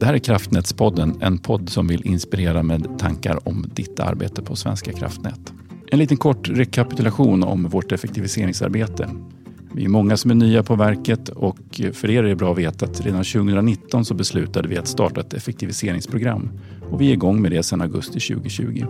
Det 0.00 0.06
här 0.06 0.14
är 0.14 0.18
Kraftnätspodden, 0.18 1.18
en 1.20 1.38
podd 1.38 1.68
som 1.68 1.86
vill 1.86 2.06
inspirera 2.06 2.62
med 2.62 2.98
tankar 2.98 3.48
om 3.48 3.70
ditt 3.74 4.00
arbete 4.00 4.42
på 4.42 4.56
Svenska 4.56 4.92
kraftnät. 4.92 5.52
En 5.90 5.98
liten 5.98 6.16
kort 6.16 6.48
rekapitulation 6.48 7.42
om 7.42 7.68
vårt 7.68 7.92
effektiviseringsarbete. 7.92 9.10
Vi 9.72 9.84
är 9.84 9.88
många 9.88 10.16
som 10.16 10.30
är 10.30 10.34
nya 10.34 10.62
på 10.62 10.76
verket 10.76 11.28
och 11.28 11.80
för 11.92 12.10
er 12.10 12.24
är 12.24 12.28
det 12.28 12.36
bra 12.36 12.52
att 12.52 12.58
veta 12.58 12.86
att 12.86 13.00
redan 13.00 13.24
2019 13.24 14.04
så 14.04 14.14
beslutade 14.14 14.68
vi 14.68 14.78
att 14.78 14.88
starta 14.88 15.20
ett 15.20 15.34
effektiviseringsprogram 15.34 16.50
och 16.90 17.00
vi 17.00 17.08
är 17.08 17.12
igång 17.12 17.42
med 17.42 17.50
det 17.50 17.62
sedan 17.62 17.80
augusti 17.80 18.20
2020. 18.20 18.84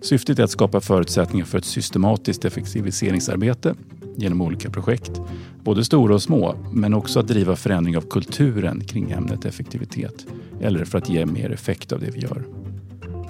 Syftet 0.00 0.38
är 0.38 0.44
att 0.44 0.50
skapa 0.50 0.80
förutsättningar 0.80 1.46
för 1.46 1.58
ett 1.58 1.64
systematiskt 1.64 2.44
effektiviseringsarbete 2.44 3.74
genom 4.18 4.40
olika 4.40 4.70
projekt, 4.70 5.20
både 5.64 5.84
stora 5.84 6.14
och 6.14 6.22
små, 6.22 6.54
men 6.72 6.94
också 6.94 7.20
att 7.20 7.28
driva 7.28 7.56
förändring 7.56 7.96
av 7.96 8.02
kulturen 8.10 8.80
kring 8.80 9.10
ämnet 9.10 9.44
effektivitet 9.44 10.26
eller 10.60 10.84
för 10.84 10.98
att 10.98 11.08
ge 11.08 11.26
mer 11.26 11.50
effekt 11.50 11.92
av 11.92 12.00
det 12.00 12.10
vi 12.10 12.20
gör. 12.20 12.44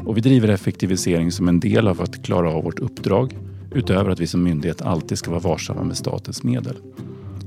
Och 0.04 0.16
vi 0.16 0.20
driver 0.20 0.48
effektivisering 0.48 1.32
som 1.32 1.48
en 1.48 1.60
del 1.60 1.88
av 1.88 2.02
att 2.02 2.24
klara 2.24 2.52
av 2.52 2.64
vårt 2.64 2.78
uppdrag 2.78 3.38
utöver 3.74 4.10
att 4.10 4.20
vi 4.20 4.26
som 4.26 4.42
myndighet 4.42 4.82
alltid 4.82 5.18
ska 5.18 5.30
vara 5.30 5.40
varsamma 5.40 5.84
med 5.84 5.96
statens 5.96 6.42
medel. 6.42 6.76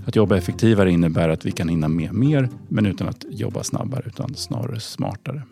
Att 0.05 0.16
jobba 0.16 0.38
effektivare 0.38 0.91
innebär 0.91 1.30
att 1.30 1.45
vi 1.45 1.52
kan 1.52 1.69
hinna 1.69 1.88
med 1.88 2.13
mer, 2.13 2.49
men 2.69 2.85
utan 2.85 3.08
att 3.08 3.25
jobba 3.30 3.63
snabbare, 3.63 4.03
utan 4.05 4.35
snarare 4.35 4.80
smartare. 4.80 5.44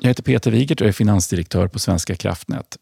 Jag 0.00 0.08
heter 0.08 0.22
Peter 0.22 0.50
Wigert 0.50 0.80
och 0.80 0.86
är 0.86 0.92
finansdirektör 0.92 1.68
på 1.68 1.78
Svenska 1.78 2.14
kraftnät. 2.14 2.78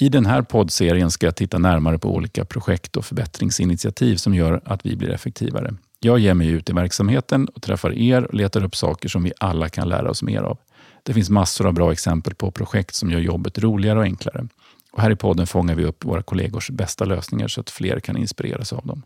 I 0.00 0.08
den 0.08 0.26
här 0.26 0.42
poddserien 0.42 1.10
ska 1.10 1.26
jag 1.26 1.36
titta 1.36 1.58
närmare 1.58 1.98
på 1.98 2.14
olika 2.14 2.44
projekt 2.44 2.96
och 2.96 3.04
förbättringsinitiativ 3.04 4.16
som 4.16 4.34
gör 4.34 4.60
att 4.64 4.86
vi 4.86 4.96
blir 4.96 5.10
effektivare. 5.10 5.74
Jag 6.00 6.18
ger 6.18 6.34
mig 6.34 6.48
ut 6.48 6.70
i 6.70 6.72
verksamheten 6.72 7.48
och 7.48 7.62
träffar 7.62 7.92
er 7.92 8.24
och 8.24 8.34
letar 8.34 8.64
upp 8.64 8.76
saker 8.76 9.08
som 9.08 9.22
vi 9.22 9.32
alla 9.38 9.68
kan 9.68 9.88
lära 9.88 10.10
oss 10.10 10.22
mer 10.22 10.42
av. 10.42 10.58
Det 11.02 11.14
finns 11.14 11.30
massor 11.30 11.66
av 11.66 11.72
bra 11.72 11.92
exempel 11.92 12.34
på 12.34 12.50
projekt 12.50 12.94
som 12.94 13.10
gör 13.10 13.20
jobbet 13.20 13.58
roligare 13.58 13.98
och 13.98 14.04
enklare. 14.04 14.48
Och 14.92 15.02
här 15.02 15.10
i 15.10 15.16
podden 15.16 15.46
fångar 15.46 15.74
vi 15.74 15.84
upp 15.84 16.04
våra 16.04 16.22
kollegors 16.22 16.70
bästa 16.70 17.04
lösningar 17.04 17.48
så 17.48 17.60
att 17.60 17.70
fler 17.70 18.00
kan 18.00 18.16
inspireras 18.16 18.72
av 18.72 18.86
dem. 18.86 19.02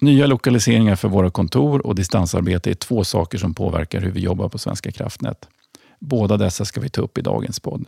Nya 0.00 0.26
lokaliseringar 0.26 0.96
för 0.96 1.08
våra 1.08 1.30
kontor 1.30 1.86
och 1.86 1.94
distansarbete 1.94 2.70
är 2.70 2.74
två 2.74 3.04
saker 3.04 3.38
som 3.38 3.54
påverkar 3.54 4.00
hur 4.00 4.10
vi 4.10 4.20
jobbar 4.20 4.48
på 4.48 4.58
Svenska 4.58 4.92
kraftnät. 4.92 5.48
Båda 5.98 6.36
dessa 6.36 6.64
ska 6.64 6.80
vi 6.80 6.88
ta 6.88 7.02
upp 7.02 7.18
i 7.18 7.22
dagens 7.22 7.60
podd. 7.60 7.86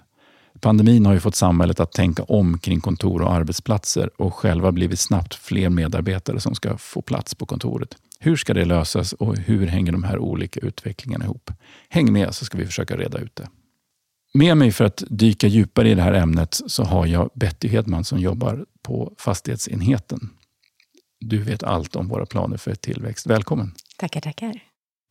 Pandemin 0.61 1.07
har 1.07 1.13
ju 1.13 1.21
fått 1.21 1.35
samhället 1.35 1.81
att 1.81 1.93
tänka 1.93 2.23
om 2.23 2.59
kring 2.59 2.81
kontor 2.81 3.23
och 3.23 3.33
arbetsplatser 3.33 4.11
och 4.17 4.35
själva 4.35 4.73
blivit 4.73 5.01
snabbt 5.01 5.35
fler 5.35 5.69
medarbetare 5.69 6.41
som 6.41 6.55
ska 6.55 6.79
få 6.79 7.03
plats 7.03 7.35
på 7.35 7.47
kontoret. 7.47 7.97
Hur 8.19 8.37
ska 8.37 8.55
det 8.55 8.65
lösas 8.65 9.13
och 9.13 9.37
hur 9.37 9.67
hänger 9.67 9.93
de 9.93 10.03
här 10.03 10.19
olika 10.19 10.61
utvecklingarna 10.61 11.25
ihop? 11.25 11.51
Häng 11.89 12.13
med 12.13 12.35
så 12.35 12.45
ska 12.45 12.59
vi 12.59 12.67
försöka 12.67 12.97
reda 12.97 13.19
ut 13.19 13.37
det. 13.37 13.49
Med 14.35 14.57
mig 14.57 14.73
för 14.73 14.85
att 14.85 15.03
dyka 15.11 15.47
djupare 15.47 15.91
i 15.91 15.95
det 15.95 16.03
här 16.03 16.13
ämnet 16.13 16.61
så 16.67 16.85
har 16.85 17.07
jag 17.07 17.31
Betty 17.35 17.69
Hedman 17.69 18.05
som 18.05 18.19
jobbar 18.19 18.67
på 18.83 19.13
fastighetsenheten. 19.19 20.31
Du 21.21 21.39
vet 21.39 21.63
allt 21.63 21.97
om 21.97 22.09
våra 22.09 22.27
planer 22.27 22.57
för 22.57 22.75
tillväxt. 22.75 23.27
Välkommen! 23.27 23.73
Tackar, 23.99 24.21
tackar. 24.21 24.61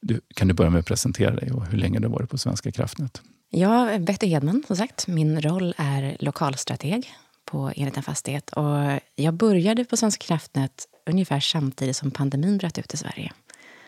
Du, 0.02 0.22
kan 0.36 0.47
du 0.47 0.53
börja 0.53 0.69
med 0.69 0.80
att 0.80 0.86
presentera 0.86 1.36
dig 1.36 1.52
och 1.52 1.66
hur 1.66 1.78
länge 1.78 2.00
du 2.00 2.08
har 2.08 2.14
varit 2.14 2.30
på 2.30 2.38
Svenska 2.38 2.72
kraftnät? 2.72 3.22
Ja, 3.53 3.99
Betty 3.99 4.27
Hedman, 4.27 4.63
som 4.67 4.75
sagt. 4.75 5.07
Min 5.07 5.41
roll 5.41 5.73
är 5.77 6.17
lokalstrateg 6.19 7.13
på 7.45 7.71
enheten 7.75 8.03
fastighet. 8.03 8.49
Och 8.49 8.99
jag 9.16 9.33
började 9.33 9.85
på 9.85 9.97
Svenska 9.97 10.25
kraftnät 10.25 10.88
ungefär 11.09 11.39
samtidigt 11.39 11.95
som 11.95 12.11
pandemin 12.11 12.57
bröt 12.57 12.77
ut 12.77 12.94
i 12.94 12.97
Sverige. 12.97 13.31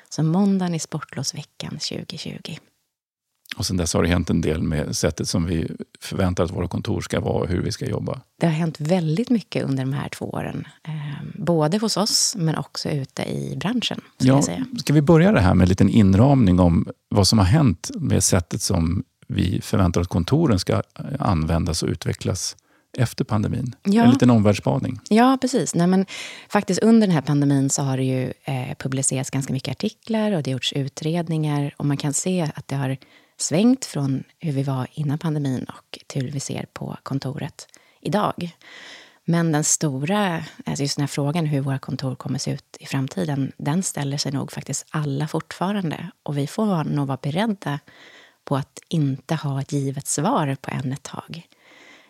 Så 0.10 0.24
måndagen 0.24 0.76
i 0.76 0.80
sportlovsveckan 0.80 1.72
2020. 1.72 2.58
Och 3.58 3.66
sen 3.66 3.78
dess 3.78 3.94
har 3.94 4.04
det 4.04 4.10
hänt 4.10 4.30
en 4.30 4.42
del 4.42 4.64
med 4.64 4.98
sättet 4.98 5.28
som 5.28 5.46
vi 5.46 5.72
förväntar 6.00 6.44
att 6.44 6.52
våra 6.52 6.68
kontor 6.68 7.02
ska 7.02 7.20
vara 7.20 7.34
och 7.34 7.48
hur 7.48 7.62
vi 7.62 7.72
ska 7.72 7.86
jobba. 7.86 8.22
Det 8.40 8.46
har 8.46 8.54
hänt 8.54 8.80
väldigt 8.80 9.30
mycket 9.30 9.64
under 9.66 9.84
de 9.84 9.94
här 9.94 10.10
två 10.10 10.26
åren. 10.26 10.68
Eh, 10.84 10.94
både 11.36 11.78
hos 11.78 11.98
oss, 11.98 12.36
men 12.38 12.56
också 12.56 12.90
ute 12.90 13.24
i 13.24 13.56
branschen. 13.58 14.02
Ska, 14.18 14.28
ja, 14.28 14.42
jag 14.48 14.80
ska 14.80 14.94
vi 14.94 15.02
börja 15.02 15.32
det 15.32 15.42
här 15.42 15.54
med 15.54 15.66
en 15.66 15.70
liten 15.70 15.90
inramning 15.90 16.60
om 16.60 16.88
vad 17.10 17.28
som 17.28 17.40
har 17.40 17.46
hänt 17.46 17.92
med 17.96 18.24
sättet 18.24 18.62
som 18.62 19.04
vi 19.28 19.62
förväntar 19.62 20.02
oss 20.02 20.06
att 20.06 20.10
kontoren 20.10 20.60
ska 20.60 20.82
användas 21.20 21.84
och 21.84 21.90
utvecklas 21.90 22.56
efter 22.98 23.26
pandemin? 23.26 23.76
Ja. 23.84 24.04
En 24.04 24.10
liten 24.10 24.30
omvärldsspaning. 24.30 25.00
Ja, 25.10 25.38
precis. 25.42 25.76
Nej, 25.76 25.88
men 25.88 26.06
faktiskt 26.50 26.84
under 26.84 27.08
den 27.08 27.14
här 27.14 27.22
pandemin 27.22 27.70
så 27.70 27.82
har 27.82 27.98
det 27.98 28.04
ju 28.04 28.34
eh, 28.44 28.76
publicerats 28.80 29.30
ganska 29.30 29.54
mycket 29.54 29.72
artiklar 29.72 30.32
och 30.32 30.44
det 30.44 30.52
har 30.52 30.54
gjorts 30.54 30.74
utredningar 30.74 31.74
och 31.78 31.86
man 31.86 31.98
kan 31.98 32.14
se 32.14 32.52
att 32.56 32.68
det 32.68 32.76
har 32.76 32.98
svängt 33.38 33.86
från 33.86 34.24
hur 34.40 34.52
vi 34.52 34.64
var 34.64 34.88
innan 34.94 35.18
pandemin 35.18 35.64
och 35.64 36.00
till 36.08 36.22
hur 36.22 36.32
vi 36.32 36.40
ser 36.40 36.66
på 36.74 36.98
kontoret 37.04 37.68
idag. 38.02 38.56
Men 39.26 39.52
den 39.52 39.64
stora, 39.64 40.44
alltså 40.66 40.84
just 40.84 40.96
den 40.96 41.04
här 41.04 41.08
frågan 41.08 41.46
hur 41.46 41.62
våra 41.62 41.80
kontor 41.80 42.16
kommer 42.16 42.40
se 42.40 42.52
ut 42.52 42.78
i 42.80 42.86
framtiden, 42.86 43.52
den 43.58 43.84
ställer 43.84 44.18
sig 44.18 44.32
nog 44.32 44.52
faktiskt 44.52 44.86
alla 44.90 45.28
fortfarande. 45.28 46.12
Och 46.24 46.38
vi 46.38 46.48
får 46.48 46.84
nog 46.84 47.08
vara 47.08 47.20
beredda 47.22 47.80
på 48.46 48.56
att 48.56 48.80
inte 48.90 49.36
ha 49.36 49.62
ett 49.62 49.72
givet 49.72 50.08
svar 50.08 50.58
på 50.62 50.72
än 50.72 50.94
ett 50.94 51.04
tag. 51.04 51.48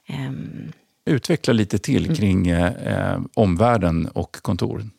Um, 0.10 0.72
Utveckla 1.06 1.54
lite 1.54 1.78
till 1.78 2.06
mm. 2.06 2.16
kring 2.16 2.48
eh, 2.50 3.22
omvärlden 3.34 4.08
och 4.08 4.38
kontor. 4.42 4.90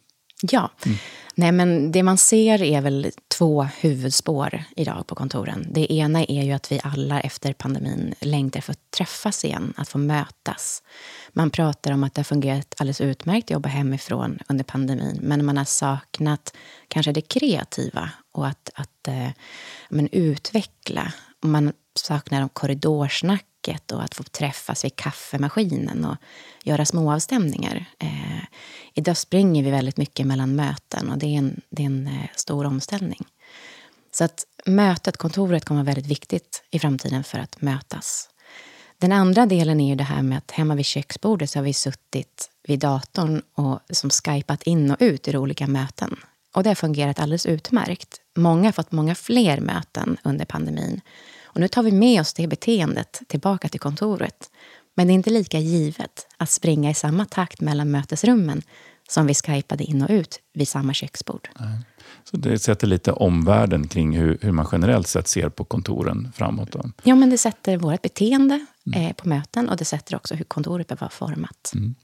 Ja. 0.43 0.71
Mm. 0.87 0.99
Nej, 1.34 1.53
men 1.53 1.93
det 1.93 2.03
man 2.03 2.19
ser 2.19 2.62
är 2.62 2.81
väl 2.81 3.11
två 3.39 3.62
huvudspår 3.81 4.65
idag 4.77 5.06
på 5.06 5.15
kontoren. 5.15 5.67
Det 5.71 5.93
ena 5.93 6.25
är 6.25 6.43
ju 6.43 6.53
att 6.53 6.72
vi 6.72 6.81
alla 6.84 7.21
efter 7.21 7.53
pandemin 7.53 8.15
längtar 8.21 8.61
för 8.61 8.72
att 8.72 8.91
träffas 8.91 9.45
igen, 9.45 9.75
att 9.77 9.89
få 9.89 9.99
mötas. 9.99 10.83
Man 11.33 11.51
pratar 11.51 11.93
om 11.93 12.05
att 12.05 12.15
det 12.15 12.19
har 12.19 12.25
fungerat 12.25 12.75
alldeles 12.78 13.01
utmärkt 13.01 13.45
att 13.45 13.51
jobba 13.51 13.69
hemifrån 13.69 14.39
under 14.49 14.65
pandemin 14.65 15.19
men 15.22 15.45
man 15.45 15.56
har 15.56 15.65
saknat 15.65 16.56
kanske 16.89 17.12
det 17.12 17.21
kreativa 17.21 18.11
och 18.34 18.47
att, 18.47 18.71
att 18.75 19.09
eh, 19.09 19.28
men, 19.89 20.09
utveckla. 20.12 21.12
Man 21.41 21.72
saknar 21.95 22.49
korridorsnack 22.49 23.45
korridorsnacket 23.65 23.93
och 23.93 24.03
att 24.03 24.15
få 24.15 24.22
träffas 24.22 24.84
vid 24.84 24.97
kaffemaskinen 24.97 26.05
och 26.05 26.17
göra 26.65 26.84
små 26.84 27.12
avstämningar. 27.12 27.87
Eh, 27.99 28.45
idag 28.95 29.17
springer 29.17 29.62
vi 29.62 29.71
väldigt 29.71 29.97
mycket 29.97 30.27
mellan 30.27 30.56
möten 30.56 31.11
och 31.11 31.19
det 31.19 31.27
är 31.27 31.39
en, 31.39 31.61
det 31.71 31.83
är 31.83 31.87
en 31.87 32.06
eh, 32.06 32.31
stor 32.37 32.65
omställning. 32.67 33.27
Så 34.12 34.25
att 34.25 34.47
mötet, 34.66 35.16
kontoret, 35.16 35.65
kommer 35.65 35.83
vara 35.83 35.95
väldigt 35.95 36.11
viktigt 36.11 36.62
i 36.71 36.78
framtiden 36.78 37.25
för 37.25 37.39
att 37.39 37.62
mötas. 37.62 38.31
Den 38.99 39.12
andra 39.12 39.47
delen 39.47 39.81
är 39.81 39.89
ju 39.89 39.95
det 39.95 40.05
här 40.05 40.22
med 40.22 40.39
att 40.39 40.51
hemma 40.51 40.75
vid 40.75 40.87
köksbordet 40.87 41.51
så 41.51 41.59
har 41.59 41.65
vi 41.65 41.72
suttit 41.72 42.51
vid 42.69 42.78
datorn 42.78 43.43
och 43.55 43.81
som 43.91 44.11
skypat 44.11 44.62
in 44.62 44.91
och 44.91 44.97
ut 45.01 45.28
ur 45.28 45.37
olika 45.37 45.66
möten. 45.66 46.16
Och 46.54 46.62
det 46.62 46.70
har 46.70 46.75
fungerat 46.75 47.20
alldeles 47.20 47.47
utmärkt. 47.47 48.20
Många 48.37 48.65
har 48.65 48.72
fått 48.72 48.92
många 48.92 49.15
fler 49.15 49.60
möten 49.60 50.16
under 50.25 50.44
pandemin. 50.44 51.00
Och 51.44 51.60
nu 51.60 51.69
tar 51.69 51.82
vi 51.82 51.92
med 51.92 52.20
oss 52.20 52.34
det 52.34 52.47
beteendet 52.47 53.22
tillbaka 53.28 53.69
till 53.69 53.81
kontoret. 53.81 54.50
Men 54.94 55.06
det 55.06 55.12
är 55.12 55.15
inte 55.15 55.31
lika 55.31 55.59
givet 55.59 56.26
att 56.37 56.50
springa 56.50 56.91
i 56.91 56.94
samma 56.94 57.25
takt 57.25 57.60
mellan 57.60 57.91
mötesrummen 57.91 58.62
som 59.09 59.26
vi 59.26 59.34
skypade 59.34 59.84
in 59.84 60.03
och 60.03 60.10
ut 60.10 60.41
vid 60.54 60.69
samma 60.69 60.94
köksbord. 60.94 61.48
Så 62.25 62.37
det 62.37 62.59
sätter 62.59 62.86
lite 62.86 63.12
omvärlden 63.12 63.88
kring 63.88 64.16
hur, 64.16 64.38
hur 64.41 64.53
man 64.53 64.66
generellt 64.72 65.06
sett 65.06 65.28
ser 65.28 65.48
på 65.48 65.65
kontoren 65.65 66.32
framåt? 66.36 66.72
Då. 66.72 66.91
Ja, 67.03 67.15
men 67.15 67.31
det 67.31 67.38
sätter 67.38 67.76
vårt 67.76 68.03
beteende 68.03 68.66
mm. 68.86 69.03
eh, 69.03 69.12
på 69.12 69.28
möten 69.28 69.69
och 69.69 69.76
det 69.76 69.84
sätter 69.84 70.16
också 70.16 70.34
hur 70.34 70.44
kontoret 70.44 70.88
behöver 70.88 71.00
vara 71.00 71.10
format. 71.10 71.72
Mm. 71.75 71.94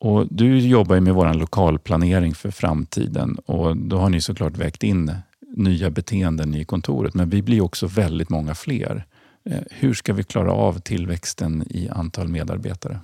Och 0.00 0.26
du 0.30 0.58
jobbar 0.58 0.94
ju 0.94 1.00
med 1.00 1.14
vår 1.14 1.34
lokalplanering 1.34 2.34
för 2.34 2.50
framtiden 2.50 3.38
och 3.46 3.76
då 3.76 3.98
har 3.98 4.08
ni 4.08 4.20
såklart 4.20 4.56
vägt 4.56 4.82
in 4.82 5.12
nya 5.56 5.90
beteenden 5.90 6.54
i 6.54 6.64
kontoret. 6.64 7.14
Men 7.14 7.30
vi 7.30 7.42
blir 7.42 7.60
också 7.60 7.86
väldigt 7.86 8.28
många 8.28 8.54
fler. 8.54 9.06
Eh, 9.44 9.60
hur 9.70 9.94
ska 9.94 10.12
vi 10.12 10.24
klara 10.24 10.52
av 10.52 10.80
tillväxten 10.80 11.66
i 11.70 11.88
antal 11.88 12.28
medarbetare? 12.28 13.00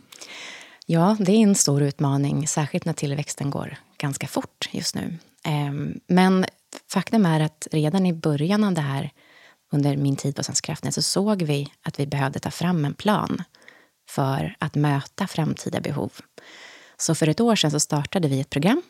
Ja, 0.86 1.16
det 1.20 1.32
är 1.32 1.42
en 1.42 1.54
stor 1.54 1.82
utmaning, 1.82 2.48
särskilt 2.48 2.84
när 2.84 2.92
tillväxten 2.92 3.50
går 3.50 3.76
ganska 3.98 4.26
fort 4.26 4.68
just 4.72 4.94
nu. 4.94 5.18
Ehm, 5.44 6.00
men 6.06 6.44
faktum 6.92 7.26
är 7.26 7.40
att 7.40 7.68
redan 7.72 8.06
i 8.06 8.12
början 8.12 8.64
av 8.64 8.74
det 8.74 8.80
här, 8.80 9.10
under 9.72 9.96
min 9.96 10.16
tid 10.16 10.36
på 10.36 10.42
Svenska 10.42 10.66
kraftnät, 10.66 10.94
så 10.94 11.02
såg 11.02 11.42
vi 11.42 11.72
att 11.82 12.00
vi 12.00 12.06
behövde 12.06 12.38
ta 12.38 12.50
fram 12.50 12.84
en 12.84 12.94
plan 12.94 13.42
för 14.08 14.56
att 14.58 14.74
möta 14.74 15.26
framtida 15.26 15.80
behov. 15.80 16.12
Så 16.96 17.14
för 17.14 17.28
ett 17.28 17.40
år 17.40 17.56
sedan 17.56 17.70
så 17.70 17.80
startade 17.80 18.28
vi 18.28 18.40
ett 18.40 18.50
program 18.50 18.82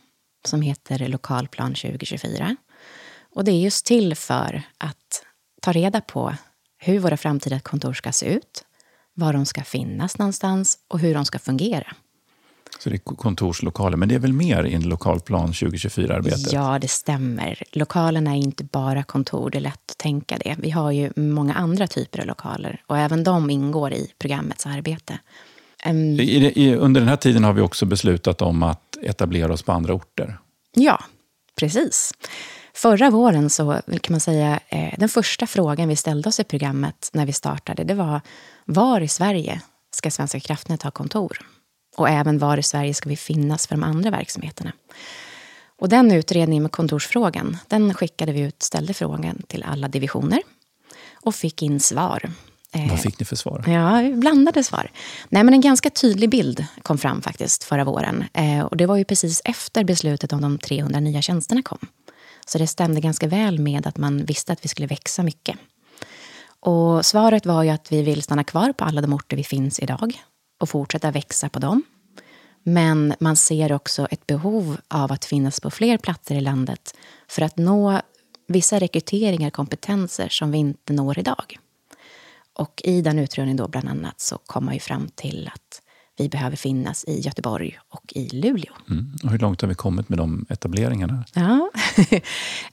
som 0.45 0.63
heter 0.63 1.09
Lokalplan 1.09 1.75
2024 1.75 2.57
och 3.35 3.45
det 3.45 3.53
är 3.53 3.61
just 3.61 3.87
till 3.87 4.15
för 4.15 4.63
att 4.79 5.25
ta 5.63 5.73
reda 5.73 6.01
på 6.01 6.35
hur 6.79 6.99
våra 6.99 7.17
framtida 7.17 7.61
kontor 7.61 7.93
ska 7.93 8.13
se 8.13 8.27
ut, 8.27 8.65
var 9.15 9.33
de 9.33 9.47
ska 9.47 9.63
finnas 9.63 10.19
någonstans 10.19 10.79
och 10.89 10.99
hur 10.99 11.15
de 11.15 11.25
ska 11.25 11.39
fungera. 11.39 11.97
Så 12.79 12.91
det 12.91 12.97
är 12.97 12.99
kontorslokaler, 12.99 13.97
men 13.97 14.09
det 14.09 14.15
är 14.15 14.19
väl 14.19 14.33
mer 14.33 14.65
i 14.65 14.79
lokalplan 14.79 15.53
2024-arbetet? 15.53 16.53
Ja, 16.53 16.79
det 16.79 16.89
stämmer. 16.89 17.63
Lokalerna 17.73 18.31
är 18.31 18.39
inte 18.39 18.65
bara 18.65 19.03
kontor, 19.03 19.51
det 19.51 19.59
är 19.59 19.61
lätt 19.61 19.91
att 19.91 19.99
tänka 19.99 20.39
det. 20.39 20.57
Vi 20.59 20.71
har 20.71 20.93
ju 20.93 21.13
många 21.17 21.55
andra 21.55 21.87
typer 21.87 22.21
av 22.21 22.27
lokaler 22.27 22.83
och 22.87 22.99
även 22.99 23.25
de 23.25 23.51
ingår 23.51 23.93
i 23.93 24.13
programmets 24.19 24.67
arbete. 24.67 25.19
Um, 25.91 26.21
I, 26.21 26.53
i, 26.57 26.75
under 26.75 27.01
den 27.01 27.09
här 27.09 27.17
tiden 27.17 27.45
har 27.45 27.53
vi 27.53 27.61
också 27.61 27.87
beslutat 27.87 28.43
om 28.43 28.63
att 28.63 28.97
etablera 29.03 29.53
oss 29.53 29.63
på 29.63 29.73
andra 29.73 29.95
orter. 29.95 30.39
Ja, 30.75 31.05
precis. 31.59 32.13
Förra 32.75 33.11
våren 33.11 33.51
så 33.51 33.81
kan 34.01 34.13
man 34.13 34.21
säga, 34.21 34.61
eh, 34.69 34.95
den 34.99 35.09
första 35.09 35.47
frågan 35.47 35.89
vi 35.89 35.97
ställde 35.97 36.29
oss 36.29 36.41
i 36.41 36.45
programmet 36.45 37.11
när 37.13 37.27
vi 37.27 37.33
startade, 37.33 37.85
det 37.85 37.95
var 37.95 38.21
var 38.65 39.01
i 39.01 39.09
Sverige 39.09 39.61
ska 39.91 40.11
Svenska 40.11 40.41
kraftnät 40.41 40.83
ha 40.83 40.91
kontor? 40.91 41.39
Och 41.97 42.09
även 42.09 42.39
var 42.39 42.59
i 42.59 42.63
Sverige 42.63 42.95
ska 42.95 43.09
vi 43.09 43.17
finnas 43.17 43.67
för 43.67 43.75
de 43.75 43.83
andra 43.83 44.11
verksamheterna? 44.11 44.73
Och 45.79 45.89
den 45.89 46.13
utredningen 46.13 46.63
med 46.63 46.73
kontorsfrågan, 46.73 47.57
den 47.69 47.95
skickade 47.95 48.33
vi 48.33 48.41
ut, 48.41 48.63
ställde 48.63 48.95
frågan 48.95 49.43
till 49.47 49.63
alla 49.63 49.89
divisioner 49.89 50.43
och 51.15 51.35
fick 51.35 51.63
in 51.63 51.81
svar. 51.81 52.31
Eh, 52.77 52.91
Vad 52.91 53.01
fick 53.01 53.19
ni 53.19 53.27
för 53.27 53.37
svar? 53.37 53.65
Ja, 53.67 54.17
blandade 54.17 54.65
svar. 54.65 54.91
Nej, 55.29 55.45
men 55.45 55.55
en 55.55 55.61
ganska 55.61 55.91
tydlig 55.91 56.31
bild 56.31 56.67
kom 56.83 56.99
fram 56.99 57.23
faktiskt 57.23 57.65
förra 57.65 57.85
våren. 57.85 58.25
Eh, 58.33 58.61
och 58.61 58.77
det 58.77 58.87
var 58.87 58.97
ju 58.97 59.05
precis 59.05 59.43
efter 59.45 59.85
beslutet 59.85 60.33
om 60.33 60.41
de 60.41 60.59
300 60.59 61.01
nya 61.01 61.23
tjänsterna 61.23 61.63
kom. 61.63 61.79
Så 62.47 62.59
det 62.59 62.67
stämde 62.67 63.01
ganska 63.01 63.27
väl 63.27 63.59
med 63.59 63.87
att 63.87 63.97
man 63.99 64.25
visste 64.25 64.53
att 64.53 64.65
vi 64.65 64.69
skulle 64.69 64.87
växa 64.87 65.23
mycket. 65.23 65.59
Och 66.61 67.07
svaret 67.07 67.47
var 67.47 67.63
ju 67.63 67.71
att 67.71 67.93
vi 67.93 68.03
vill 68.03 68.23
stanna 68.23 68.45
kvar 68.45 68.73
på 68.73 68.85
alla 68.85 69.01
de 69.01 69.13
orter 69.13 69.37
vi 69.37 69.45
finns 69.45 69.79
idag 69.81 70.23
och 70.61 70.69
fortsätta 70.69 71.11
växa 71.11 71.49
på 71.49 71.59
dem. 71.59 71.83
Men 72.63 73.15
man 73.21 73.37
ser 73.37 73.73
också 73.73 74.07
ett 74.11 74.27
behov 74.27 74.77
av 74.89 75.13
att 75.13 75.25
finnas 75.25 75.61
på 75.61 75.71
fler 75.71 75.99
platser 75.99 76.35
i 76.35 76.41
landet 76.41 76.95
för 77.29 77.43
att 77.43 77.57
nå 77.57 78.01
vissa 78.49 78.79
rekryteringar, 78.79 79.51
kompetenser 79.51 80.29
som 80.29 80.51
vi 80.51 80.59
inte 80.59 80.93
når 80.93 81.19
idag. 81.19 81.59
Och 82.59 82.83
i 82.85 83.01
den 83.01 83.19
utredningen 83.19 83.57
då 83.57 83.69
bland 83.69 83.89
annat 83.89 84.21
så 84.21 84.39
kom 84.39 84.65
man 84.65 84.75
ju 84.75 84.81
fram 84.81 85.09
till 85.15 85.51
att 85.55 85.83
vi 86.19 86.29
behöver 86.29 86.57
finnas 86.57 87.05
i 87.05 87.21
Göteborg 87.21 87.79
och 87.89 88.13
i 88.15 88.29
Luleå. 88.29 88.73
Mm. 88.91 89.17
Och 89.25 89.31
hur 89.31 89.39
långt 89.39 89.61
har 89.61 89.69
vi 89.69 89.75
kommit 89.75 90.09
med 90.09 90.19
de 90.19 90.47
etableringarna? 90.49 91.25
Ja, 91.35 91.71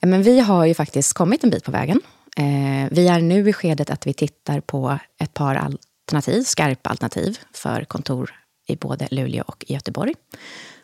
men 0.00 0.22
vi 0.22 0.40
har 0.40 0.64
ju 0.64 0.74
faktiskt 0.74 1.12
kommit 1.12 1.44
en 1.44 1.50
bit 1.50 1.64
på 1.64 1.70
vägen. 1.70 2.00
Eh, 2.36 2.88
vi 2.90 3.08
är 3.08 3.20
nu 3.20 3.48
i 3.48 3.52
skedet 3.52 3.90
att 3.90 4.06
vi 4.06 4.12
tittar 4.12 4.60
på 4.60 4.98
ett 5.18 5.34
par 5.34 5.54
alternativ, 5.54 6.42
skarpa 6.42 6.90
alternativ 6.90 7.38
för 7.52 7.84
kontor 7.84 8.34
i 8.66 8.76
både 8.76 9.08
Luleå 9.10 9.44
och 9.46 9.64
Göteborg. 9.68 10.14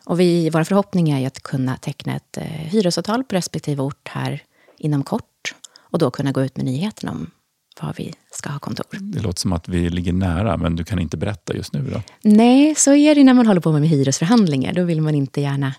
Och 0.05 0.19
vi, 0.19 0.49
vår 0.49 0.63
förhoppning 0.63 1.09
är 1.09 1.27
att 1.27 1.43
kunna 1.43 1.77
teckna 1.77 2.15
ett 2.15 2.37
eh, 2.37 2.43
hyresavtal 2.43 3.23
på 3.23 3.35
respektive 3.35 3.83
ort 3.83 4.07
här 4.07 4.43
inom 4.77 5.03
kort 5.03 5.55
och 5.79 5.99
då 5.99 6.11
kunna 6.11 6.31
gå 6.31 6.41
ut 6.41 6.57
med 6.57 6.65
nyheten 6.65 7.09
om 7.09 7.31
var 7.81 7.93
vi 7.97 8.13
ska 8.31 8.49
ha 8.49 8.59
kontor. 8.59 8.85
Det 8.91 9.19
låter 9.19 9.39
som 9.39 9.53
att 9.53 9.67
vi 9.67 9.89
ligger 9.89 10.13
nära, 10.13 10.57
men 10.57 10.75
du 10.75 10.83
kan 10.83 10.99
inte 10.99 11.17
berätta 11.17 11.53
just 11.53 11.73
nu? 11.73 11.89
då? 11.93 12.01
Nej, 12.21 12.75
så 12.75 12.93
är 12.93 13.15
det 13.15 13.23
när 13.23 13.33
man 13.33 13.47
håller 13.47 13.61
på 13.61 13.71
med 13.71 13.89
hyresförhandlingar. 13.89 14.73
Då 14.73 14.83
vill 14.83 15.01
man 15.01 15.15
inte 15.15 15.41
gärna 15.41 15.73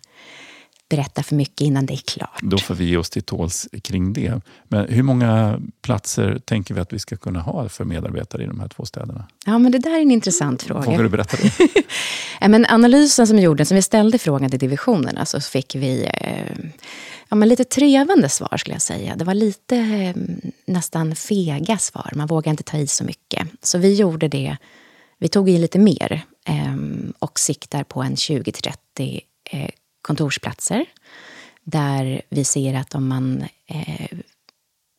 berätta 0.96 1.22
för 1.22 1.34
mycket 1.34 1.60
innan 1.60 1.86
det 1.86 1.94
är 1.94 1.96
klart. 1.96 2.40
Då 2.42 2.58
får 2.58 2.74
vi 2.74 2.84
ge 2.84 2.96
oss 2.96 3.10
till 3.10 3.22
tåls 3.22 3.68
kring 3.82 4.12
det. 4.12 4.40
Men 4.68 4.86
hur 4.88 5.02
många 5.02 5.60
platser 5.82 6.40
tänker 6.44 6.74
vi 6.74 6.80
att 6.80 6.92
vi 6.92 6.98
ska 6.98 7.16
kunna 7.16 7.40
ha 7.40 7.68
för 7.68 7.84
medarbetare 7.84 8.42
i 8.42 8.46
de 8.46 8.60
här 8.60 8.68
två 8.68 8.84
städerna? 8.84 9.26
Ja, 9.46 9.58
men 9.58 9.72
det 9.72 9.78
där 9.78 9.90
är 9.90 10.00
en 10.00 10.10
intressant 10.10 10.62
fråga. 10.62 10.80
Vågar 10.80 11.02
du 11.02 11.08
berätta 11.08 11.36
det? 11.36 11.52
ja, 12.40 12.48
men 12.48 12.66
analysen 12.68 13.26
som 13.26 13.38
gjordes, 13.38 13.68
som 13.68 13.74
vi 13.74 13.82
ställde 13.82 14.18
frågan 14.18 14.50
till 14.50 14.58
divisionerna, 14.58 15.24
så 15.24 15.40
fick 15.40 15.74
vi 15.74 16.04
eh, 16.14 16.56
ja, 17.32 17.36
men 17.36 17.48
lite 17.48 17.64
trevande 17.64 18.28
svar 18.28 18.56
skulle 18.56 18.74
jag 18.74 18.82
säga. 18.82 19.16
Det 19.16 19.24
var 19.24 19.34
lite 19.34 19.76
eh, 19.76 20.16
nästan 20.64 21.16
fega 21.16 21.78
svar. 21.78 22.12
Man 22.14 22.26
vågade 22.26 22.50
inte 22.50 22.62
ta 22.62 22.76
i 22.76 22.86
så 22.86 23.04
mycket. 23.04 23.48
Så 23.62 23.78
vi 23.78 23.94
gjorde 23.94 24.28
det. 24.28 24.56
Vi 25.18 25.28
tog 25.28 25.50
i 25.50 25.58
lite 25.58 25.78
mer 25.78 26.22
eh, 26.48 26.76
och 27.18 27.38
siktar 27.38 27.84
på 27.84 28.02
en 28.02 28.14
20-30 28.14 29.20
eh, 29.50 29.70
kontorsplatser. 30.02 30.84
Där 31.64 32.22
vi 32.28 32.44
ser 32.44 32.74
att 32.74 32.94
om 32.94 33.08
man 33.08 33.44
eh, 33.66 34.18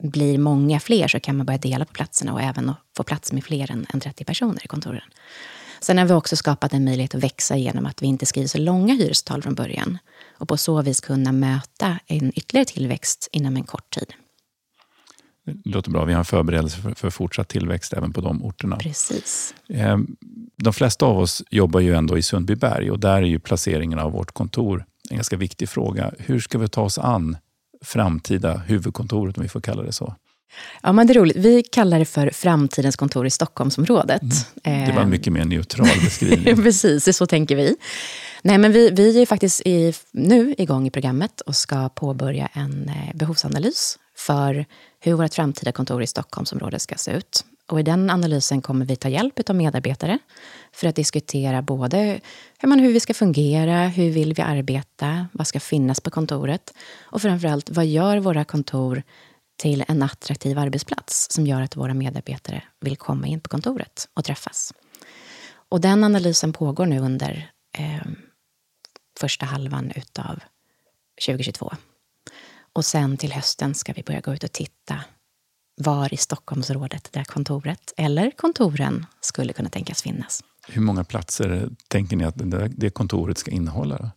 blir 0.03 0.38
många 0.38 0.79
fler 0.79 1.07
så 1.07 1.19
kan 1.19 1.38
man 1.38 1.45
börja 1.45 1.59
dela 1.59 1.86
på 1.86 1.94
platserna 1.94 2.33
och 2.33 2.41
även 2.41 2.71
få 2.97 3.03
plats 3.03 3.31
med 3.31 3.44
fler 3.44 3.71
än, 3.71 3.86
än 3.94 4.00
30 4.00 4.25
personer 4.25 4.63
i 4.63 4.68
kontoren. 4.68 5.09
Sen 5.83 5.97
har 5.97 6.06
vi 6.06 6.13
också 6.13 6.35
skapat 6.35 6.74
en 6.74 6.85
möjlighet 6.85 7.15
att 7.15 7.24
växa 7.24 7.57
genom 7.57 7.85
att 7.85 8.01
vi 8.01 8.07
inte 8.07 8.25
skriver 8.25 8.47
så 8.47 8.57
långa 8.57 8.94
hyrestal 8.94 9.41
från 9.41 9.56
början 9.56 9.97
och 10.38 10.47
på 10.47 10.57
så 10.57 10.81
vis 10.81 11.01
kunna 11.01 11.31
möta 11.31 12.00
en 12.07 12.31
ytterligare 12.35 12.65
tillväxt 12.65 13.30
inom 13.31 13.56
en 13.56 13.63
kort 13.63 13.89
tid. 13.89 14.13
Det 15.45 15.69
låter 15.69 15.91
bra. 15.91 16.06
Vi 16.06 16.13
har 16.13 16.19
en 16.19 16.25
förberedelse 16.25 16.77
för, 16.77 16.94
för 16.94 17.09
fortsatt 17.09 17.47
tillväxt 17.47 17.94
även 17.94 18.13
på 18.13 18.21
de 18.21 18.44
orterna. 18.44 18.77
Precis. 18.77 19.56
Ehm, 19.69 20.15
de 20.57 20.74
flesta 20.74 21.06
av 21.06 21.19
oss 21.19 21.44
jobbar 21.50 21.80
ju 21.80 21.95
ändå 21.95 22.18
i 22.18 22.24
Sundbyberg 22.24 22.91
och 22.91 23.00
där 23.00 23.18
är 23.18 23.21
ju 23.21 23.39
placeringen 23.39 24.00
av 24.00 24.12
vårt 24.12 24.31
kontor 24.31 24.86
en 25.09 25.18
ganska 25.18 25.38
viktig 25.38 25.69
fråga. 25.69 26.13
Hur 26.19 26.39
ska 26.39 26.57
vi 26.57 26.68
ta 26.68 26.81
oss 26.81 26.97
an 26.97 27.38
framtida 27.81 28.57
huvudkontoret, 28.57 29.38
om 29.38 29.44
vi 29.44 29.50
får 29.50 29.62
kalla 29.62 29.83
det 29.83 29.91
så? 29.91 30.15
Ja, 30.83 30.91
men 30.91 31.07
det 31.07 31.13
är 31.13 31.15
roligt. 31.15 31.38
Vi 31.38 31.63
kallar 31.63 32.00
det 32.00 32.05
för 32.05 32.29
framtidens 32.29 32.95
kontor 32.95 33.25
i 33.25 33.29
Stockholmsområdet. 33.29 34.21
Mm. 34.63 34.88
Det 34.88 34.95
var 34.95 35.01
en 35.01 35.09
mycket 35.09 35.33
mer 35.33 35.45
neutral 35.45 35.88
beskrivning. 36.03 36.55
Precis, 36.63 37.17
så 37.17 37.25
tänker 37.25 37.55
vi. 37.55 37.75
Nej, 38.41 38.57
men 38.57 38.71
vi, 38.71 38.89
vi 38.89 39.21
är 39.21 39.25
faktiskt 39.25 39.61
i, 39.65 39.94
nu 40.11 40.55
igång 40.57 40.88
i 40.88 40.91
programmet 40.91 41.41
och 41.41 41.55
ska 41.55 41.89
påbörja 41.89 42.50
en 42.53 42.89
eh, 42.89 43.15
behovsanalys 43.15 44.00
för 44.17 44.65
hur 45.00 45.13
vårt 45.13 45.33
framtida 45.33 45.71
kontor 45.71 46.03
i 46.03 46.07
Stockholmsområdet 46.07 46.81
ska 46.81 46.95
se 46.95 47.11
ut. 47.11 47.45
Och 47.67 47.79
I 47.79 47.83
den 47.83 48.09
analysen 48.09 48.61
kommer 48.61 48.85
vi 48.85 48.95
ta 48.95 49.09
hjälp 49.09 49.50
av 49.50 49.55
medarbetare 49.55 50.19
för 50.71 50.88
att 50.88 50.95
diskutera 50.95 51.61
både 51.61 52.19
hur, 52.57 52.67
man, 52.67 52.79
hur 52.79 52.94
vi 52.94 53.00
ska 53.00 53.13
fungera, 53.13 53.88
hur 53.88 54.09
vill 54.09 54.33
vi 54.33 54.41
arbeta, 54.41 55.27
vad 55.31 55.47
ska 55.47 55.59
finnas 55.59 56.01
på 56.01 56.09
kontoret 56.09 56.73
och 57.03 57.21
framförallt 57.21 57.69
vad 57.69 57.85
gör 57.85 58.17
våra 58.17 58.44
kontor 58.44 59.03
till 59.57 59.85
en 59.88 60.03
attraktiv 60.03 60.59
arbetsplats 60.59 61.27
som 61.29 61.47
gör 61.47 61.61
att 61.61 61.75
våra 61.75 61.94
medarbetare 61.94 62.63
vill 62.79 62.97
komma 62.97 63.27
in 63.27 63.39
på 63.39 63.50
kontoret 63.50 64.09
och 64.13 64.25
träffas. 64.25 64.73
Och 65.69 65.81
den 65.81 66.03
analysen 66.03 66.53
pågår 66.53 66.85
nu 66.85 67.00
under 67.00 67.51
eh, 67.77 68.07
första 69.19 69.45
halvan 69.45 69.91
utav 69.95 70.39
2022. 71.27 71.71
Och 72.73 72.85
sen 72.85 73.17
till 73.17 73.31
hösten 73.33 73.75
ska 73.75 73.94
vi 73.94 74.03
börja 74.03 74.21
gå 74.21 74.33
ut 74.33 74.44
och 74.44 74.51
titta 74.51 75.00
var 75.75 76.13
i 76.13 76.17
Stockholmsrådet 76.17 77.10
där 77.12 77.24
kontoret 77.24 77.93
eller 77.98 78.31
kontoren 78.31 79.05
skulle 79.22 79.53
kunna 79.53 79.69
tänkas 79.69 80.01
finnas. 80.01 80.43
Hur 80.67 80.81
många 80.81 81.03
platser 81.03 81.69
tänker 81.88 82.15
ni 82.15 82.24
att 82.24 82.36
det 82.69 82.89
kontoret 82.89 83.38
ska 83.38 83.51
innehålla? 83.51 84.12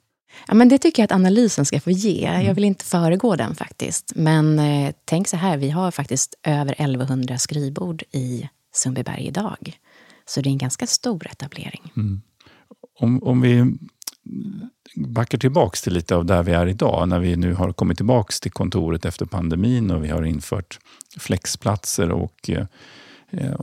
Ja, 0.49 0.55
men 0.55 0.69
det 0.69 0.79
tycker 0.79 1.03
jag 1.03 1.05
att 1.05 1.13
analysen 1.13 1.65
ska 1.65 1.81
få 1.81 1.91
ge. 1.91 2.43
Jag 2.43 2.55
vill 2.55 2.65
inte 2.65 2.85
föregå 2.85 3.37
den 3.37 3.55
faktiskt. 3.55 4.13
Men 4.15 4.59
eh, 4.59 4.95
tänk 5.05 5.29
så 5.29 5.37
här, 5.37 5.57
vi 5.57 5.71
har 5.71 5.91
faktiskt 5.91 6.35
över 6.43 6.73
1100 6.73 7.39
skrivbord 7.39 8.03
i 8.13 8.49
Sundbyberg 8.75 9.27
idag. 9.27 9.79
Så 10.27 10.41
det 10.41 10.49
är 10.49 10.51
en 10.51 10.59
ganska 10.59 10.87
stor 10.87 11.27
etablering. 11.27 11.93
Mm. 11.97 12.23
Om, 13.01 13.23
om 13.23 13.41
vi 13.41 13.77
backar 14.97 15.39
tillbaks 15.39 15.83
till 15.83 15.93
lite 15.93 16.17
av 16.17 16.25
där 16.25 16.43
vi 16.43 16.53
är 16.53 16.67
idag, 16.67 17.09
när 17.09 17.19
vi 17.19 17.37
nu 17.37 17.55
har 17.55 17.73
kommit 17.73 17.97
tillbaks 17.97 18.41
till 18.41 18.53
kontoret 18.53 19.05
efter 19.05 19.27
pandemin 19.27 19.91
och 19.91 20.05
vi 20.05 20.09
har 20.09 20.23
infört 20.23 20.79
flexplatser 21.19 22.11
och 22.11 22.51
eh, 22.51 22.67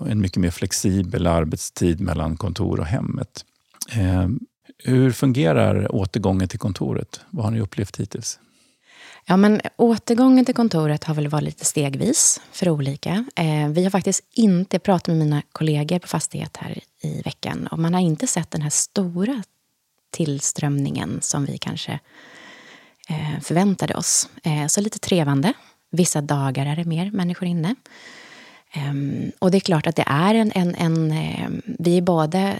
en 0.08 0.22
mycket 0.22 0.38
mer 0.38 0.52
flexibel 0.52 1.28
arbetstid 1.28 2.02
mellan 2.02 2.38
kontor 2.38 2.80
och 2.80 2.86
hemmet. 2.86 3.46
Eh, 3.92 4.28
hur 4.78 5.12
fungerar 5.12 5.96
återgången 5.96 6.48
till 6.48 6.60
kontoret? 6.60 7.22
Vad 7.30 7.46
har 7.46 7.52
ni 7.52 7.62
upplevt 7.62 8.00
hittills? 8.00 8.40
Ja, 9.26 9.38
men 9.38 9.62
återgången 9.78 10.46
till 10.46 10.56
kontoret 10.56 11.04
har 11.04 11.16
väl 11.16 11.28
varit 11.28 11.44
lite 11.44 11.66
stegvis 11.66 12.42
för 12.52 12.70
olika. 12.70 13.26
Eh, 13.36 13.70
vi 13.70 13.84
har 13.84 13.90
faktiskt 13.90 14.24
inte 14.34 14.80
pratat 14.80 15.08
med 15.08 15.18
mina 15.18 15.42
kollegor 15.52 16.00
på 16.00 16.08
fastighet 16.08 16.58
här 16.58 16.80
i 17.02 17.22
veckan 17.22 17.68
och 17.68 17.80
man 17.80 17.94
har 17.94 18.02
inte 18.02 18.28
sett 18.28 18.52
den 18.52 18.62
här 18.62 18.70
stora 18.70 19.44
tillströmningen 20.12 21.20
som 21.22 21.46
vi 21.46 21.58
kanske 21.58 22.00
eh, 23.10 23.40
förväntade 23.42 23.96
oss. 23.96 24.30
Eh, 24.44 24.68
så 24.68 24.82
lite 24.82 25.00
trevande. 25.00 25.54
Vissa 25.92 26.22
dagar 26.22 26.66
är 26.66 26.76
det 26.76 26.86
mer 26.86 27.12
människor 27.12 27.48
inne. 27.48 27.76
Ehm, 28.74 29.32
och 29.40 29.52
det 29.52 29.58
är 29.58 29.60
klart 29.60 29.88
att 29.88 29.96
det 29.96 30.06
är 30.08 30.36
en... 30.36 30.52
en, 30.56 30.76
en 30.76 31.12
eh, 31.12 31.50
vi 31.80 31.98
är 31.98 32.02
både 32.02 32.56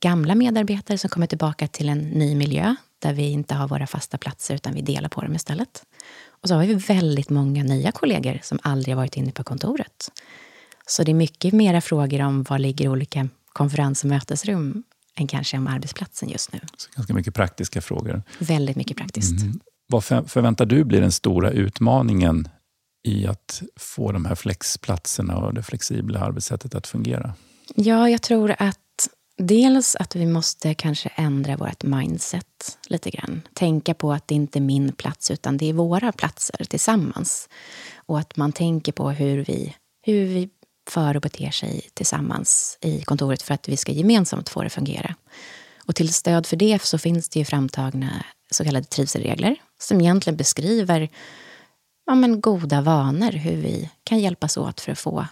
gamla 0.00 0.34
medarbetare 0.34 0.98
som 0.98 1.10
kommer 1.10 1.26
tillbaka 1.26 1.68
till 1.68 1.88
en 1.88 1.98
ny 1.98 2.34
miljö 2.34 2.74
där 2.98 3.12
vi 3.12 3.22
inte 3.22 3.54
har 3.54 3.68
våra 3.68 3.86
fasta 3.86 4.18
platser 4.18 4.54
utan 4.54 4.74
vi 4.74 4.82
delar 4.82 5.08
på 5.08 5.20
dem 5.20 5.34
istället. 5.34 5.82
Och 6.42 6.48
så 6.48 6.54
har 6.54 6.66
vi 6.66 6.74
väldigt 6.74 7.30
många 7.30 7.62
nya 7.62 7.92
kollegor 7.92 8.38
som 8.42 8.58
aldrig 8.62 8.94
har 8.94 9.02
varit 9.02 9.16
inne 9.16 9.32
på 9.32 9.44
kontoret. 9.44 10.10
Så 10.86 11.04
det 11.04 11.12
är 11.12 11.14
mycket 11.14 11.54
mera 11.54 11.80
frågor 11.80 12.20
om 12.20 12.42
var 12.42 12.58
ligger 12.58 12.88
olika 12.88 13.28
konferens 13.52 14.04
och 14.04 14.10
mötesrum 14.10 14.82
än 15.14 15.26
kanske 15.26 15.56
om 15.56 15.66
arbetsplatsen 15.66 16.28
just 16.28 16.52
nu. 16.52 16.60
Så 16.76 16.88
ganska 16.96 17.14
mycket 17.14 17.34
praktiska 17.34 17.80
frågor. 17.80 18.22
Väldigt 18.38 18.76
mycket 18.76 18.96
praktiskt. 18.96 19.42
Mm. 19.42 19.60
Vad 19.88 20.04
förväntar 20.04 20.66
du 20.66 20.84
blir 20.84 21.00
den 21.00 21.12
stora 21.12 21.50
utmaningen 21.50 22.48
i 23.04 23.26
att 23.26 23.62
få 23.76 24.12
de 24.12 24.24
här 24.24 24.34
flexplatserna 24.34 25.36
och 25.36 25.54
det 25.54 25.62
flexibla 25.62 26.20
arbetssättet 26.20 26.74
att 26.74 26.86
fungera? 26.86 27.34
Ja, 27.74 28.10
jag 28.10 28.22
tror 28.22 28.54
att 28.58 28.78
dels 29.38 29.96
att 29.96 30.16
vi 30.16 30.26
måste 30.26 30.74
kanske 30.74 31.08
ändra 31.14 31.56
vårt 31.56 31.82
mindset 31.82 32.78
lite 32.88 33.10
grann. 33.10 33.42
Tänka 33.54 33.94
på 33.94 34.12
att 34.12 34.28
det 34.28 34.34
inte 34.34 34.58
är 34.58 34.60
min 34.60 34.92
plats, 34.92 35.30
utan 35.30 35.56
det 35.56 35.68
är 35.68 35.72
våra 35.72 36.12
platser 36.12 36.64
tillsammans. 36.64 37.48
Och 37.96 38.18
att 38.18 38.36
man 38.36 38.52
tänker 38.52 38.92
på 38.92 39.10
hur 39.10 39.44
vi, 39.44 39.74
hur 40.02 40.24
vi 40.24 40.48
för 40.90 41.16
och 41.16 41.22
beter 41.22 41.50
sig 41.50 41.88
tillsammans 41.94 42.78
i 42.80 43.02
kontoret 43.02 43.42
för 43.42 43.54
att 43.54 43.68
vi 43.68 43.76
ska 43.76 43.92
gemensamt 43.92 44.48
få 44.48 44.60
det 44.60 44.66
att 44.66 44.72
fungera. 44.72 45.14
Och 45.84 45.94
till 45.94 46.14
stöd 46.14 46.46
för 46.46 46.56
det 46.56 46.82
så 46.82 46.98
finns 46.98 47.28
det 47.28 47.38
ju 47.38 47.44
framtagna 47.44 48.24
så 48.50 48.64
kallade 48.64 48.86
trivselregler 48.86 49.56
som 49.80 50.00
egentligen 50.00 50.36
beskriver 50.36 51.08
ja, 52.06 52.14
men 52.14 52.40
goda 52.40 52.80
vanor, 52.80 53.32
hur 53.32 53.56
vi 53.56 53.90
kan 54.04 54.18
hjälpas 54.18 54.56
åt 54.56 54.80
för 54.80 54.92
att 54.92 54.98
få 54.98 55.26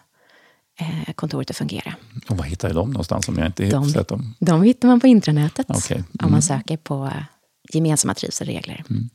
kontoret 1.15 1.51
att 1.51 1.57
fungera. 1.57 1.95
Och 2.29 2.37
var 2.37 2.45
hittar 2.45 2.69
jag 2.69 2.75
dem 2.75 2.91
någonstans 2.91 3.29
om 3.29 3.39
jag 3.39 3.47
inte 3.47 3.69
de, 3.69 3.91
sett 3.91 4.09
dem? 4.09 4.35
De 4.39 4.63
hittar 4.63 4.89
man 4.89 5.01
på 5.01 5.07
intranätet 5.07 5.71
okay. 5.71 5.97
mm. 5.97 6.07
om 6.25 6.31
man 6.31 6.43
söker 6.43 6.77
på 6.77 7.13
gemensamma 7.73 8.15
trivselregler. 8.15 8.85
Mm. 8.91 9.11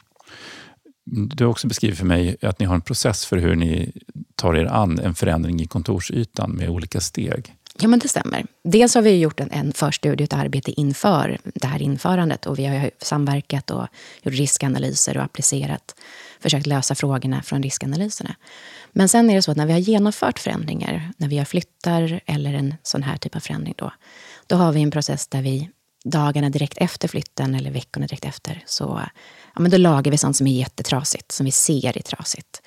Du 1.05 1.43
har 1.43 1.51
också 1.51 1.67
beskrivit 1.67 1.97
för 1.97 2.05
mig 2.05 2.35
att 2.41 2.59
ni 2.59 2.65
har 2.65 2.75
en 2.75 2.81
process 2.81 3.25
för 3.25 3.37
hur 3.37 3.55
ni 3.55 3.91
tar 4.35 4.55
er 4.55 4.65
an 4.65 4.99
en 4.99 5.15
förändring 5.15 5.61
i 5.61 5.67
kontorsytan 5.67 6.51
med 6.51 6.69
olika 6.69 6.99
steg. 6.99 7.55
Ja, 7.81 7.87
men 7.87 7.99
det 7.99 8.07
stämmer. 8.07 8.45
Dels 8.63 8.95
har 8.95 9.01
vi 9.01 9.19
gjort 9.19 9.39
en, 9.39 9.51
en 9.51 9.73
förstudie, 9.73 10.23
ett 10.23 10.33
arbete 10.33 10.71
inför 10.71 11.37
det 11.43 11.67
här 11.67 11.81
införandet 11.81 12.45
och 12.45 12.59
vi 12.59 12.65
har 12.65 12.91
samverkat 13.01 13.71
och 13.71 13.87
gjort 14.21 14.33
riskanalyser 14.33 15.17
och 15.17 15.23
applicerat, 15.23 15.95
försökt 16.39 16.67
lösa 16.67 16.95
frågorna 16.95 17.41
från 17.41 17.63
riskanalyserna. 17.63 18.35
Men 18.91 19.09
sen 19.09 19.29
är 19.29 19.35
det 19.35 19.41
så 19.41 19.51
att 19.51 19.57
när 19.57 19.65
vi 19.65 19.73
har 19.73 19.79
genomfört 19.79 20.39
förändringar, 20.39 21.11
när 21.17 21.27
vi 21.27 21.35
gör 21.35 21.45
flyttar 21.45 22.21
eller 22.25 22.53
en 22.53 22.75
sån 22.83 23.03
här 23.03 23.17
typ 23.17 23.35
av 23.35 23.39
förändring 23.39 23.73
då, 23.77 23.91
då 24.47 24.55
har 24.55 24.71
vi 24.71 24.81
en 24.81 24.91
process 24.91 25.27
där 25.27 25.41
vi 25.41 25.69
dagarna 26.03 26.49
direkt 26.49 26.77
efter 26.77 27.07
flytten 27.07 27.55
eller 27.55 27.71
veckorna 27.71 28.07
direkt 28.07 28.25
efter, 28.25 28.63
så 28.65 29.01
ja, 29.53 29.61
men 29.61 29.71
då 29.71 29.77
lagar 29.77 30.11
vi 30.11 30.17
sånt 30.17 30.37
som 30.37 30.47
är 30.47 30.57
jättetrasigt, 30.59 31.31
som 31.31 31.45
vi 31.45 31.51
ser 31.51 31.97
är 31.97 32.01
trasigt. 32.01 32.61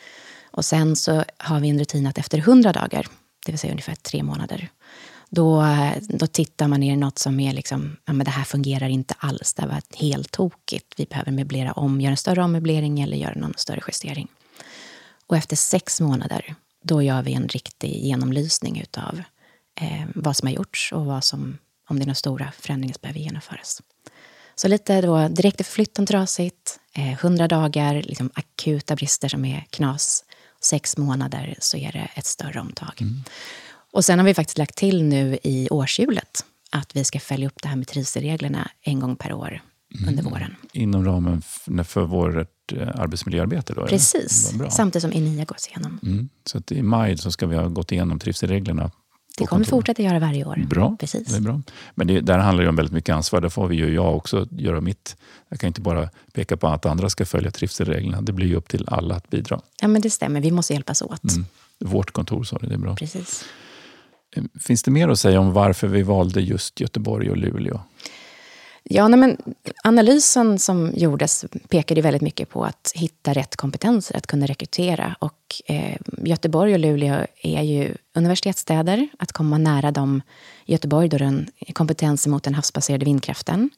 Och 0.50 0.64
sen 0.64 0.96
så 0.96 1.24
har 1.38 1.60
vi 1.60 1.68
en 1.68 1.78
rutin 1.78 2.06
att 2.06 2.18
efter 2.18 2.38
100 2.38 2.72
dagar, 2.72 3.06
det 3.46 3.52
vill 3.52 3.58
säga 3.58 3.70
ungefär 3.70 3.94
tre 3.94 4.22
månader, 4.22 4.70
då, 5.30 5.66
då 6.08 6.26
tittar 6.26 6.68
man 6.68 6.80
ner 6.80 6.96
något 6.96 7.18
som 7.18 7.40
är 7.40 7.52
liksom, 7.52 7.96
ja 8.04 8.12
men 8.12 8.24
det 8.24 8.30
här 8.30 8.44
fungerar 8.44 8.88
inte 8.88 9.14
alls, 9.18 9.54
det 9.54 9.62
här 9.62 9.68
var 9.68 9.82
helt 9.96 10.30
tokigt. 10.30 10.94
Vi 10.96 11.06
behöver 11.06 11.32
möblera 11.32 11.72
om, 11.72 12.00
göra 12.00 12.10
en 12.10 12.16
större 12.16 12.42
ommöblering 12.44 13.00
eller 13.00 13.16
göra 13.16 13.34
någon 13.34 13.54
större 13.56 13.80
justering. 13.86 14.28
Och 15.26 15.36
efter 15.36 15.56
sex 15.56 16.00
månader, 16.00 16.54
då 16.82 17.02
gör 17.02 17.22
vi 17.22 17.32
en 17.32 17.48
riktig 17.48 18.04
genomlysning 18.04 18.80
utav 18.80 19.22
eh, 19.80 20.06
vad 20.14 20.36
som 20.36 20.48
har 20.48 20.54
gjorts 20.54 20.92
och 20.92 21.06
vad 21.06 21.24
som, 21.24 21.58
om 21.88 21.96
det 21.96 22.02
är 22.02 22.06
några 22.06 22.14
stora 22.14 22.52
förändringar 22.58 22.92
som 22.92 23.00
behöver 23.02 23.20
genomföras. 23.20 23.82
Så 24.54 24.68
lite 24.68 25.00
då 25.00 25.28
direkt 25.28 25.60
efter 25.60 25.72
flytten 25.72 26.06
trasigt, 26.06 26.80
eh, 26.92 27.12
100 27.12 27.48
dagar, 27.48 28.02
liksom 28.02 28.30
akuta 28.34 28.96
brister 28.96 29.28
som 29.28 29.44
är 29.44 29.66
knas. 29.70 30.24
Sex 30.60 30.96
månader 30.96 31.54
så 31.58 31.76
är 31.76 31.92
det 31.92 32.08
ett 32.14 32.26
större 32.26 32.60
omtag. 32.60 32.94
Mm. 33.00 33.24
Och 33.94 34.04
sen 34.04 34.18
har 34.18 34.26
vi 34.26 34.34
faktiskt 34.34 34.58
lagt 34.58 34.76
till 34.76 35.02
nu 35.02 35.38
i 35.42 35.68
årshjulet 35.70 36.44
att 36.70 36.96
vi 36.96 37.04
ska 37.04 37.20
följa 37.20 37.46
upp 37.46 37.62
det 37.62 37.68
här 37.68 37.76
med 37.76 37.88
trivselreglerna 37.88 38.70
en 38.82 39.00
gång 39.00 39.16
per 39.16 39.32
år 39.32 39.62
mm. 39.98 40.08
under 40.08 40.22
våren. 40.30 40.56
Inom 40.72 41.04
ramen 41.04 41.42
för 41.84 42.04
vårt 42.04 42.72
eh, 42.72 42.88
arbetsmiljöarbete? 42.94 43.74
Då, 43.74 43.86
Precis, 43.86 44.54
samtidigt 44.70 45.02
som 45.02 45.12
ENIA 45.12 45.44
gås 45.44 45.68
igenom. 45.68 46.00
Mm. 46.02 46.28
Så 46.44 46.62
i 46.70 46.82
maj 46.82 47.18
så 47.18 47.30
ska 47.30 47.46
vi 47.46 47.56
ha 47.56 47.68
gått 47.68 47.92
igenom 47.92 48.18
trivselreglerna 48.18 48.90
det 49.36 49.46
kommer 49.46 49.64
vi 49.64 49.70
fortsätta 49.70 50.02
göra 50.02 50.18
varje 50.18 50.44
år. 50.44 50.64
Bra. 50.68 50.96
Precis. 51.00 51.28
Det 51.28 51.36
är 51.36 51.40
bra. 51.40 51.62
Men 51.94 52.06
det, 52.06 52.20
där 52.20 52.38
handlar 52.38 52.64
det 52.64 52.70
om 52.70 52.76
väldigt 52.76 52.92
mycket 52.92 53.14
ansvar. 53.14 53.40
Där 53.40 53.48
får 53.48 53.68
vi 53.68 53.76
ju 53.76 53.94
jag 53.94 54.16
också 54.16 54.48
göra 54.50 54.80
mitt. 54.80 55.16
Jag 55.48 55.60
kan 55.60 55.68
inte 55.68 55.80
bara 55.80 56.10
peka 56.32 56.56
på 56.56 56.68
att 56.68 56.86
andra 56.86 57.10
ska 57.10 57.26
följa 57.26 57.50
trivselreglerna. 57.50 58.20
Det 58.20 58.32
blir 58.32 58.46
ju 58.46 58.56
upp 58.56 58.68
till 58.68 58.84
alla 58.88 59.14
att 59.14 59.30
bidra. 59.30 59.60
Ja, 59.80 59.88
men 59.88 60.02
det 60.02 60.10
stämmer. 60.10 60.40
Vi 60.40 60.50
måste 60.50 60.72
hjälpas 60.72 61.02
åt. 61.02 61.32
Mm. 61.32 61.46
Vårt 61.78 62.10
kontor 62.10 62.44
sa 62.44 62.58
det, 62.58 62.66
det 62.66 62.74
är 62.74 62.78
bra. 62.78 62.96
Precis. 62.96 63.44
Finns 64.60 64.82
det 64.82 64.90
mer 64.90 65.08
att 65.08 65.18
säga 65.18 65.40
om 65.40 65.52
varför 65.52 65.88
vi 65.88 66.02
valde 66.02 66.40
just 66.40 66.80
Göteborg 66.80 67.30
och 67.30 67.36
Luleå? 67.36 67.80
Ja, 68.86 69.08
nej, 69.08 69.20
men 69.20 69.36
analysen 69.84 70.58
som 70.58 70.92
gjordes 70.94 71.44
pekade 71.68 72.00
väldigt 72.00 72.22
mycket 72.22 72.48
på 72.48 72.64
att 72.64 72.92
hitta 72.94 73.32
rätt 73.32 73.56
kompetenser, 73.56 74.16
att 74.16 74.26
kunna 74.26 74.46
rekrytera. 74.46 75.16
Och 75.18 75.62
eh, 75.66 75.96
Göteborg 76.22 76.72
och 76.72 76.78
Luleå 76.78 77.26
är 77.42 77.62
ju 77.62 77.94
universitetsstäder. 78.14 79.08
Att 79.18 79.32
komma 79.32 79.58
nära 79.58 79.90
dem 79.90 80.22
Göteborg, 80.64 81.08
då 81.08 81.18
den 81.18 81.46
kompetensen 81.72 82.32
mot 82.32 82.42
den 82.42 82.54
havsbaserade 82.54 83.04
vindkraften. 83.04 83.70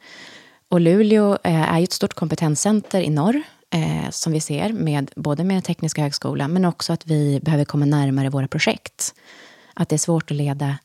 Och 0.68 0.80
Luleå 0.80 1.38
eh, 1.44 1.74
är 1.74 1.78
ju 1.78 1.84
ett 1.84 1.92
stort 1.92 2.14
kompetenscenter 2.14 3.00
i 3.00 3.10
norr, 3.10 3.42
eh, 3.70 4.10
som 4.10 4.32
vi 4.32 4.40
ser, 4.40 4.72
med, 4.72 5.10
både 5.16 5.44
med 5.44 5.64
Tekniska 5.64 6.02
högskolan, 6.02 6.52
men 6.52 6.64
också 6.64 6.92
att 6.92 7.06
vi 7.06 7.40
behöver 7.42 7.64
komma 7.64 7.84
närmare 7.84 8.30
våra 8.30 8.48
projekt. 8.48 9.14
Att 9.76 9.88
det 9.88 9.96
är 9.96 9.98
svårt 9.98 10.30
att 10.30 10.36
leda 10.36 10.78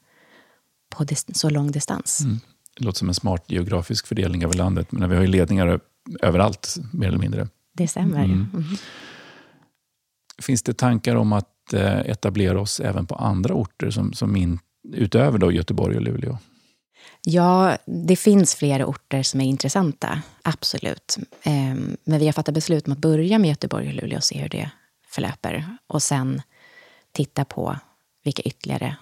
på 0.89 1.05
så 1.33 1.49
lång 1.49 1.71
distans. 1.71 2.21
Mm. 2.21 2.39
Det 2.77 2.83
låter 2.85 2.99
som 2.99 3.07
en 3.07 3.15
smart 3.15 3.43
geografisk 3.47 4.07
fördelning 4.07 4.43
över 4.43 4.53
landet, 4.53 4.91
men 4.91 5.09
vi 5.09 5.15
har 5.15 5.21
ju 5.21 5.27
ledningar 5.27 5.79
överallt, 6.21 6.75
mer 6.93 7.07
eller 7.07 7.17
mindre. 7.17 7.47
Det 7.73 7.87
stämmer. 7.87 8.23
Mm. 8.23 8.49
Mm. 8.53 8.63
Finns 10.41 10.63
det 10.63 10.73
tankar 10.73 11.15
om 11.15 11.33
att 11.33 11.73
eh, 11.73 11.99
etablera 11.99 12.61
oss 12.61 12.79
även 12.79 13.05
på 13.05 13.15
andra 13.15 13.53
orter, 13.53 13.89
som, 13.89 14.13
som 14.13 14.35
in, 14.35 14.59
utöver 14.93 15.37
då 15.37 15.51
Göteborg 15.51 15.95
och 15.95 16.01
Luleå? 16.01 16.37
Ja, 17.23 17.77
det 17.85 18.15
finns 18.15 18.55
flera 18.55 18.85
orter 18.85 19.23
som 19.23 19.41
är 19.41 19.45
intressanta, 19.45 20.21
absolut. 20.41 21.17
Ehm, 21.43 21.97
men 22.03 22.19
vi 22.19 22.25
har 22.25 22.33
fattat 22.33 22.53
beslut 22.53 22.87
om 22.87 22.93
att 22.93 22.99
börja 22.99 23.39
med 23.39 23.49
Göteborg 23.49 23.87
och 23.87 23.93
Luleå 23.93 24.17
och 24.17 24.23
se 24.23 24.41
hur 24.41 24.49
det 24.49 24.71
förlöper. 25.07 25.77
Och 25.87 26.03
sen 26.03 26.41
titta 27.11 27.45
på 27.45 27.75
vilka 28.23 28.41
ytterligare 28.41 28.95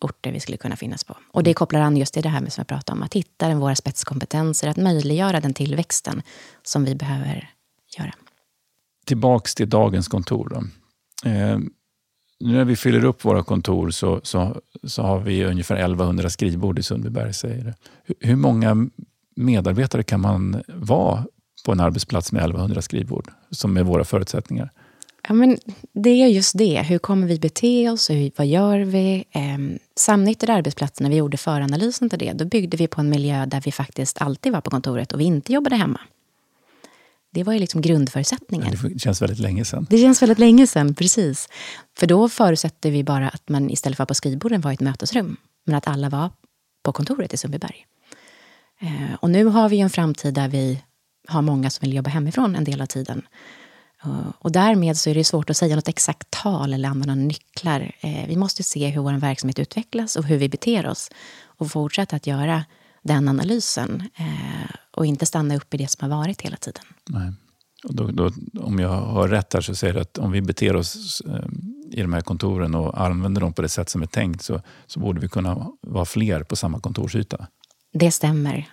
orter 0.00 0.32
vi 0.32 0.40
skulle 0.40 0.56
kunna 0.56 0.76
finnas 0.76 1.04
på. 1.04 1.16
Och 1.32 1.42
det 1.42 1.54
kopplar 1.54 1.80
an 1.80 1.96
just 1.96 2.14
till 2.14 2.22
det 2.22 2.28
här 2.28 2.40
med 2.40 2.52
som 2.52 2.60
jag 2.60 2.68
pratade 2.68 2.96
om, 2.98 3.02
att 3.02 3.14
hitta 3.14 3.54
våra 3.54 3.76
spetskompetenser, 3.76 4.68
att 4.68 4.76
möjliggöra 4.76 5.40
den 5.40 5.54
tillväxten 5.54 6.22
som 6.62 6.84
vi 6.84 6.94
behöver 6.94 7.50
göra. 7.98 8.14
Tillbaks 9.06 9.54
till 9.54 9.68
dagens 9.68 10.08
kontor. 10.08 10.48
Då. 10.48 10.56
Eh, 11.30 11.58
nu 12.40 12.52
när 12.52 12.64
vi 12.64 12.76
fyller 12.76 13.04
upp 13.04 13.24
våra 13.24 13.42
kontor 13.42 13.90
så, 13.90 14.20
så, 14.22 14.60
så 14.84 15.02
har 15.02 15.20
vi 15.20 15.44
ungefär 15.44 15.76
1100 15.76 16.30
skrivbord 16.30 16.78
i 16.78 16.82
Sundbyberg. 16.82 17.34
Säger 17.34 17.64
det. 17.64 17.74
Hur, 18.04 18.16
hur 18.20 18.36
många 18.36 18.88
medarbetare 19.36 20.02
kan 20.02 20.20
man 20.20 20.62
vara 20.68 21.26
på 21.66 21.72
en 21.72 21.80
arbetsplats 21.80 22.32
med 22.32 22.40
1100 22.40 22.82
skrivbord, 22.82 23.30
som 23.50 23.76
är 23.76 23.82
våra 23.82 24.04
förutsättningar? 24.04 24.70
Ja, 25.28 25.34
men 25.34 25.58
det 25.92 26.10
är 26.10 26.26
just 26.26 26.58
det. 26.58 26.82
Hur 26.82 26.98
kommer 26.98 27.26
vi 27.26 27.38
bete 27.38 27.90
oss? 27.90 28.10
Hur, 28.10 28.30
vad 28.36 28.46
gör 28.46 28.78
vi? 28.78 29.24
Eh, 29.30 29.80
samnyttjade 29.96 30.52
arbetsplatser, 30.52 31.02
när 31.02 31.10
vi 31.10 31.16
gjorde 31.16 31.36
föranalysen 31.36 32.10
till 32.10 32.18
det, 32.18 32.32
då 32.32 32.44
byggde 32.44 32.76
vi 32.76 32.86
på 32.86 33.00
en 33.00 33.10
miljö 33.10 33.46
där 33.46 33.60
vi 33.60 33.72
faktiskt 33.72 34.22
alltid 34.22 34.52
var 34.52 34.60
på 34.60 34.70
kontoret 34.70 35.12
och 35.12 35.20
vi 35.20 35.24
inte 35.24 35.52
jobbade 35.52 35.76
hemma. 35.76 36.00
Det 37.32 37.44
var 37.44 37.52
ju 37.52 37.58
liksom 37.58 37.80
grundförutsättningen. 37.80 38.76
Det 38.82 38.98
känns 38.98 39.22
väldigt 39.22 39.38
länge 39.38 39.64
sedan. 39.64 39.86
Det 39.90 39.98
känns 39.98 40.22
väldigt 40.22 40.38
länge 40.38 40.66
sedan, 40.66 40.94
precis. 40.94 41.48
För 41.98 42.06
då 42.06 42.28
förutsätter 42.28 42.90
vi 42.90 43.04
bara 43.04 43.28
att 43.28 43.48
man 43.48 43.70
istället 43.70 43.96
för 43.96 44.02
att 44.02 44.06
vara 44.06 44.06
på 44.06 44.14
skrivborden 44.14 44.60
var 44.60 44.70
i 44.70 44.74
ett 44.74 44.80
mötesrum. 44.80 45.36
Men 45.66 45.74
att 45.74 45.88
alla 45.88 46.08
var 46.08 46.30
på 46.82 46.92
kontoret 46.92 47.34
i 47.34 47.36
Sundbyberg. 47.36 47.86
Eh, 48.80 49.14
och 49.20 49.30
nu 49.30 49.44
har 49.44 49.68
vi 49.68 49.80
en 49.80 49.90
framtid 49.90 50.34
där 50.34 50.48
vi 50.48 50.82
har 51.28 51.42
många 51.42 51.70
som 51.70 51.86
vill 51.86 51.96
jobba 51.96 52.10
hemifrån 52.10 52.56
en 52.56 52.64
del 52.64 52.80
av 52.80 52.86
tiden. 52.86 53.22
Och 54.38 54.52
därmed 54.52 54.96
så 54.96 55.10
är 55.10 55.14
det 55.14 55.24
svårt 55.24 55.50
att 55.50 55.56
säga 55.56 55.76
något 55.76 55.88
exakt 55.88 56.30
tal 56.30 56.72
eller 56.72 56.88
använda 56.88 57.14
nycklar. 57.14 57.92
Eh, 58.00 58.26
vi 58.28 58.36
måste 58.36 58.62
se 58.62 58.88
hur 58.88 59.02
vår 59.02 59.12
verksamhet 59.12 59.58
utvecklas 59.58 60.16
och 60.16 60.24
hur 60.24 60.38
vi 60.38 60.48
beter 60.48 60.86
oss 60.86 61.10
och 61.44 61.70
fortsätta 61.70 62.16
att 62.16 62.26
göra 62.26 62.64
den 63.02 63.28
analysen 63.28 64.08
eh, 64.16 64.70
och 64.90 65.06
inte 65.06 65.26
stanna 65.26 65.56
upp 65.56 65.74
i 65.74 65.76
det 65.76 65.90
som 65.90 66.10
har 66.10 66.18
varit 66.18 66.40
hela 66.40 66.56
tiden. 66.56 66.84
Nej. 67.08 67.32
Och 67.84 67.94
då, 67.94 68.06
då, 68.06 68.30
om 68.60 68.78
jag 68.78 68.88
har 68.88 69.28
rätt 69.28 69.54
här 69.54 69.60
så 69.60 69.74
säger 69.74 69.94
du 69.94 70.00
att 70.00 70.18
om 70.18 70.30
vi 70.32 70.42
beter 70.42 70.76
oss 70.76 71.22
eh, 71.26 71.44
i 71.90 72.02
de 72.02 72.12
här 72.12 72.20
kontoren 72.20 72.74
och 72.74 73.00
använder 73.00 73.40
dem 73.40 73.52
på 73.52 73.62
det 73.62 73.68
sätt 73.68 73.88
som 73.88 74.02
är 74.02 74.06
tänkt 74.06 74.42
så, 74.42 74.60
så 74.86 75.00
borde 75.00 75.20
vi 75.20 75.28
kunna 75.28 75.66
vara 75.80 76.04
fler 76.04 76.42
på 76.42 76.56
samma 76.56 76.80
kontorsyta. 76.80 77.46
Det 77.92 78.10
stämmer 78.10 78.68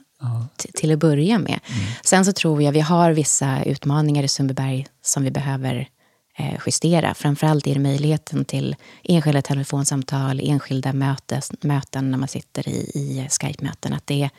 till 0.74 0.92
att 0.92 1.00
börja 1.00 1.40
med. 1.40 1.60
Mm. 1.68 1.86
Sen 2.04 2.26
så 2.26 2.34
tror 2.34 2.64
jag 2.64 2.72
vi 2.72 2.80
har 2.80 3.12
vissa 3.12 3.64
utmaningar 3.64 4.24
i 4.24 4.28
Sundbyberg 4.28 4.88
som 5.02 5.24
vi 5.24 5.32
behöver 5.32 5.90
eh, 6.38 6.60
justera. 6.66 7.14
Framförallt 7.14 7.68
är 7.68 7.74
det 7.74 7.80
möjligheten 7.80 8.46
till 8.46 8.76
enskilda 9.04 9.42
telefonsamtal, 9.42 10.40
enskilda 10.44 10.94
mötes, 10.94 11.52
möten 11.62 12.12
när 12.12 12.18
man 12.18 12.28
sitter 12.28 12.70
i, 12.70 12.92
i 12.94 13.28
Skype-möten. 13.30 13.94
Att 13.94 14.08
det, 14.08 14.30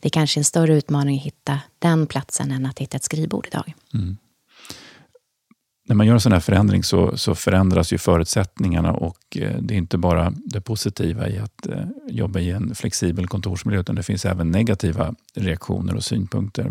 det 0.00 0.08
är 0.08 0.10
kanske 0.10 0.40
en 0.40 0.44
större 0.44 0.74
utmaning 0.74 1.18
att 1.18 1.24
hitta 1.24 1.60
den 1.78 2.06
platsen 2.06 2.50
än 2.50 2.66
att 2.66 2.78
hitta 2.78 2.96
ett 2.96 3.04
skrivbord 3.04 3.46
idag. 3.46 3.74
Mm 3.94 4.16
när 5.84 5.96
man 5.96 6.06
gör 6.06 6.14
en 6.14 6.20
sån 6.20 6.32
här 6.32 6.40
förändring 6.40 6.82
så, 6.82 7.16
så, 7.16 7.34
förändras 7.34 7.92
ju 7.92 7.98
förutsättningarna 7.98 8.92
och 8.92 9.36
eh, 9.36 9.56
det 9.60 9.74
är 9.74 9.78
inte 9.78 9.98
bara 9.98 10.32
det 10.44 10.60
positiva 10.60 11.28
i 11.28 11.38
att 11.38 11.66
eh, 11.66 11.84
jobba 12.08 12.40
i 12.40 12.50
en 12.50 12.74
flexibel 12.74 13.26
kontorsmiljö 13.26 13.80
utan 13.80 13.96
det 13.96 14.02
finns 14.02 14.24
även 14.24 14.50
negativa 14.50 15.14
reaktioner 15.34 15.94
och 15.94 16.04
synpunkter. 16.04 16.70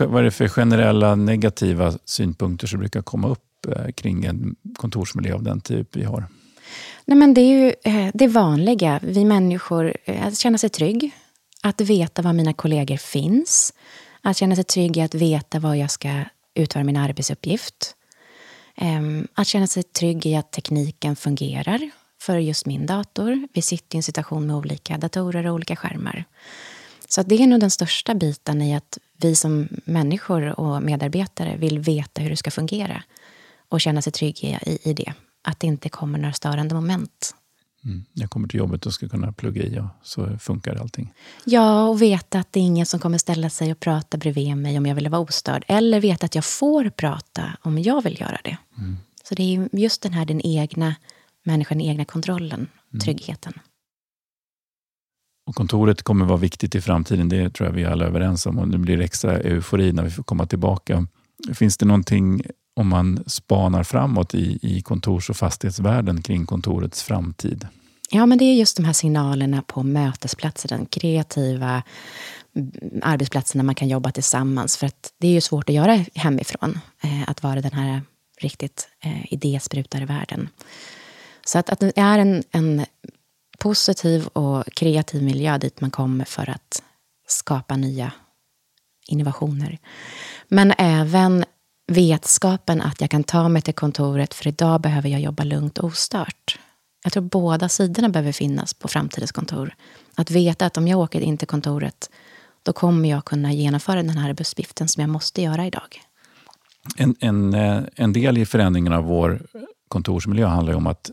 Vad 0.00 0.20
är 0.20 0.22
det 0.22 0.30
för 0.30 0.48
generella 0.48 1.14
negativa 1.14 1.92
synpunkter 2.04 2.66
som 2.66 2.78
brukar 2.78 3.02
komma 3.02 3.28
upp 3.28 3.66
eh, 3.68 3.92
kring 3.92 4.24
en 4.24 4.56
kontorsmiljö 4.76 5.34
av 5.34 5.42
den 5.42 5.60
typ 5.60 5.96
vi 5.96 6.04
har? 6.04 6.24
Nej, 7.04 7.18
men 7.18 7.34
det 7.34 7.40
är 7.40 7.64
ju 7.64 7.72
det 8.14 8.26
vanliga. 8.26 9.00
Vi 9.02 9.24
människor, 9.24 9.96
att 10.06 10.38
känna 10.38 10.58
sig 10.58 10.70
trygg, 10.70 11.10
att 11.62 11.80
veta 11.80 12.22
var 12.22 12.32
mina 12.32 12.52
kollegor 12.52 12.96
finns, 12.96 13.74
att 14.22 14.36
känna 14.36 14.54
sig 14.54 14.64
trygg 14.64 14.96
i 14.96 15.00
att 15.00 15.14
veta 15.14 15.58
var 15.58 15.74
jag 15.74 15.90
ska 15.90 16.24
utföra 16.54 16.84
min 16.84 16.96
arbetsuppgift 16.96 17.94
Ehm, 18.80 19.28
att 19.34 19.46
känna 19.46 19.66
sig 19.66 19.82
trygg 19.82 20.26
i 20.26 20.36
att 20.36 20.52
tekniken 20.52 21.16
fungerar 21.16 21.90
för 22.20 22.38
just 22.38 22.66
min 22.66 22.86
dator. 22.86 23.48
Vi 23.52 23.62
sitter 23.62 23.96
i 23.96 23.98
en 23.98 24.02
situation 24.02 24.46
med 24.46 24.56
olika 24.56 24.98
datorer 24.98 25.46
och 25.46 25.54
olika 25.54 25.76
skärmar. 25.76 26.24
Så 27.08 27.22
det 27.22 27.42
är 27.42 27.46
nog 27.46 27.60
den 27.60 27.70
största 27.70 28.14
biten 28.14 28.62
i 28.62 28.76
att 28.76 28.98
vi 29.16 29.36
som 29.36 29.68
människor 29.84 30.60
och 30.60 30.82
medarbetare 30.82 31.56
vill 31.56 31.78
veta 31.78 32.22
hur 32.22 32.30
det 32.30 32.36
ska 32.36 32.50
fungera 32.50 33.02
och 33.68 33.80
känna 33.80 34.02
sig 34.02 34.12
trygg 34.12 34.44
i, 34.44 34.78
i 34.82 34.92
det. 34.92 35.12
Att 35.42 35.60
det 35.60 35.66
inte 35.66 35.88
kommer 35.88 36.18
några 36.18 36.32
störande 36.32 36.74
moment. 36.74 37.34
Mm. 37.88 38.04
Jag 38.12 38.30
kommer 38.30 38.48
till 38.48 38.58
jobbet 38.58 38.86
och 38.86 38.94
ska 38.94 39.08
kunna 39.08 39.32
plugga 39.32 39.62
i 39.62 39.78
och 39.78 39.86
så 40.02 40.38
funkar 40.38 40.76
allting. 40.76 41.12
Ja, 41.44 41.88
och 41.88 42.02
veta 42.02 42.38
att 42.38 42.52
det 42.52 42.60
är 42.60 42.64
ingen 42.64 42.86
som 42.86 43.00
kommer 43.00 43.18
ställa 43.18 43.50
sig 43.50 43.72
och 43.72 43.80
prata 43.80 44.18
bredvid 44.18 44.56
mig 44.56 44.78
om 44.78 44.86
jag 44.86 44.94
vill 44.94 45.08
vara 45.08 45.20
ostörd. 45.20 45.64
Eller 45.68 46.00
veta 46.00 46.26
att 46.26 46.34
jag 46.34 46.44
får 46.44 46.90
prata 46.90 47.56
om 47.62 47.78
jag 47.78 48.04
vill 48.04 48.20
göra 48.20 48.38
det. 48.44 48.56
Mm. 48.78 48.96
Så 49.24 49.34
det 49.34 49.42
är 49.42 49.68
just 49.72 50.02
den 50.02 50.12
här 50.12 50.24
den 50.24 50.40
egna 50.46 50.94
människan, 51.44 51.78
den 51.78 51.86
egna 51.86 52.04
kontrollen, 52.04 52.66
mm. 52.92 53.00
tryggheten. 53.00 53.52
Och 55.46 55.54
kontoret 55.54 56.02
kommer 56.02 56.24
vara 56.24 56.38
viktigt 56.38 56.74
i 56.74 56.80
framtiden, 56.80 57.28
det 57.28 57.50
tror 57.50 57.68
jag 57.68 57.74
vi 57.74 57.82
är 57.82 57.90
alla 57.90 58.04
överens 58.04 58.46
om. 58.46 58.58
Och 58.58 58.68
det 58.68 58.78
blir 58.78 59.00
extra 59.00 59.38
eufori 59.38 59.92
när 59.92 60.02
vi 60.02 60.10
får 60.10 60.22
komma 60.22 60.46
tillbaka. 60.46 61.06
Finns 61.54 61.76
det 61.76 61.86
någonting 61.86 62.42
om 62.76 62.88
man 62.88 63.24
spanar 63.26 63.84
framåt 63.84 64.34
i, 64.34 64.58
i 64.62 64.82
kontors 64.82 65.30
och 65.30 65.36
fastighetsvärlden 65.36 66.22
kring 66.22 66.46
kontorets 66.46 67.02
framtid? 67.02 67.66
Ja, 68.10 68.26
men 68.26 68.38
det 68.38 68.44
är 68.44 68.54
just 68.54 68.76
de 68.76 68.84
här 68.84 68.92
signalerna 68.92 69.62
på 69.62 69.82
mötesplatser, 69.82 70.68
den 70.68 70.86
kreativa 70.86 71.82
arbetsplatsen 73.02 73.58
där 73.58 73.64
man 73.64 73.74
kan 73.74 73.88
jobba 73.88 74.12
tillsammans. 74.12 74.76
För 74.76 74.86
att 74.86 75.12
det 75.18 75.28
är 75.28 75.32
ju 75.32 75.40
svårt 75.40 75.68
att 75.68 75.74
göra 75.74 76.04
hemifrån, 76.14 76.80
eh, 77.02 77.30
att 77.30 77.42
vara 77.42 77.60
den 77.60 77.72
här 77.72 78.02
riktigt 78.40 78.88
eh, 79.00 79.32
idésprutare 79.32 80.04
världen. 80.04 80.48
Så 81.44 81.58
att, 81.58 81.70
att 81.70 81.80
det 81.80 81.98
är 81.98 82.18
en, 82.18 82.42
en 82.50 82.84
positiv 83.58 84.26
och 84.26 84.64
kreativ 84.74 85.22
miljö 85.22 85.58
dit 85.58 85.80
man 85.80 85.90
kommer 85.90 86.24
för 86.24 86.50
att 86.50 86.82
skapa 87.26 87.76
nya 87.76 88.12
innovationer. 89.08 89.78
Men 90.48 90.74
även 90.78 91.44
vetskapen 91.86 92.80
att 92.80 93.00
jag 93.00 93.10
kan 93.10 93.24
ta 93.24 93.48
mig 93.48 93.62
till 93.62 93.74
kontoret 93.74 94.34
för 94.34 94.48
idag 94.48 94.80
behöver 94.80 95.08
jag 95.08 95.20
jobba 95.20 95.44
lugnt 95.44 95.78
och 95.78 95.84
ostört. 95.84 96.58
Jag 97.08 97.12
tror 97.12 97.22
båda 97.22 97.68
sidorna 97.68 98.08
behöver 98.08 98.32
finnas 98.32 98.74
på 98.74 98.88
framtidens 98.88 99.32
kontor. 99.32 99.74
Att 100.14 100.30
veta 100.30 100.66
att 100.66 100.76
om 100.76 100.88
jag 100.88 100.98
åker 100.98 101.20
in 101.20 101.38
till 101.38 101.48
kontoret 101.48 102.10
då 102.62 102.72
kommer 102.72 103.08
jag 103.08 103.24
kunna 103.24 103.52
genomföra 103.52 104.02
den 104.02 104.18
här 104.18 104.28
arbetsuppgiften 104.28 104.88
som 104.88 105.00
jag 105.00 105.10
måste 105.10 105.42
göra 105.42 105.66
idag. 105.66 106.02
En, 106.96 107.16
en, 107.20 107.54
eh, 107.54 107.82
en 107.94 108.12
del 108.12 108.38
i 108.38 108.46
förändringen 108.46 108.92
av 108.92 109.04
vår 109.04 109.42
kontorsmiljö 109.88 110.46
handlar 110.46 110.74
om 110.74 110.86
att 110.86 111.10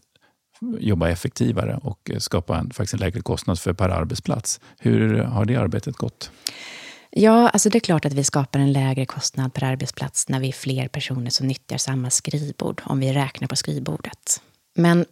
jobba 0.79 1.09
effektivare 1.09 1.79
och 1.83 2.11
skapa 2.17 2.57
en, 2.57 2.71
faktiskt 2.71 2.93
en 2.93 2.99
lägre 2.99 3.21
kostnad 3.21 3.59
för 3.59 3.73
per 3.73 3.89
arbetsplats. 3.89 4.59
Hur 4.79 5.17
har 5.17 5.45
det 5.45 5.55
arbetet 5.55 5.95
gått? 5.95 6.31
Ja, 7.09 7.49
alltså 7.49 7.69
det 7.69 7.77
är 7.77 7.79
klart 7.79 8.05
att 8.05 8.13
vi 8.13 8.23
skapar 8.23 8.59
en 8.59 8.73
lägre 8.73 9.05
kostnad 9.05 9.53
per 9.53 9.63
arbetsplats 9.63 10.29
när 10.29 10.39
vi 10.39 10.47
är 10.47 10.53
fler 10.53 10.87
personer 10.87 11.29
som 11.29 11.47
nyttjar 11.47 11.77
samma 11.77 12.09
skrivbord, 12.09 12.81
om 12.85 12.99
vi 12.99 13.13
räknar 13.13 13.47
på 13.47 13.55
skrivbordet. 13.55 14.41
Men 14.75 15.05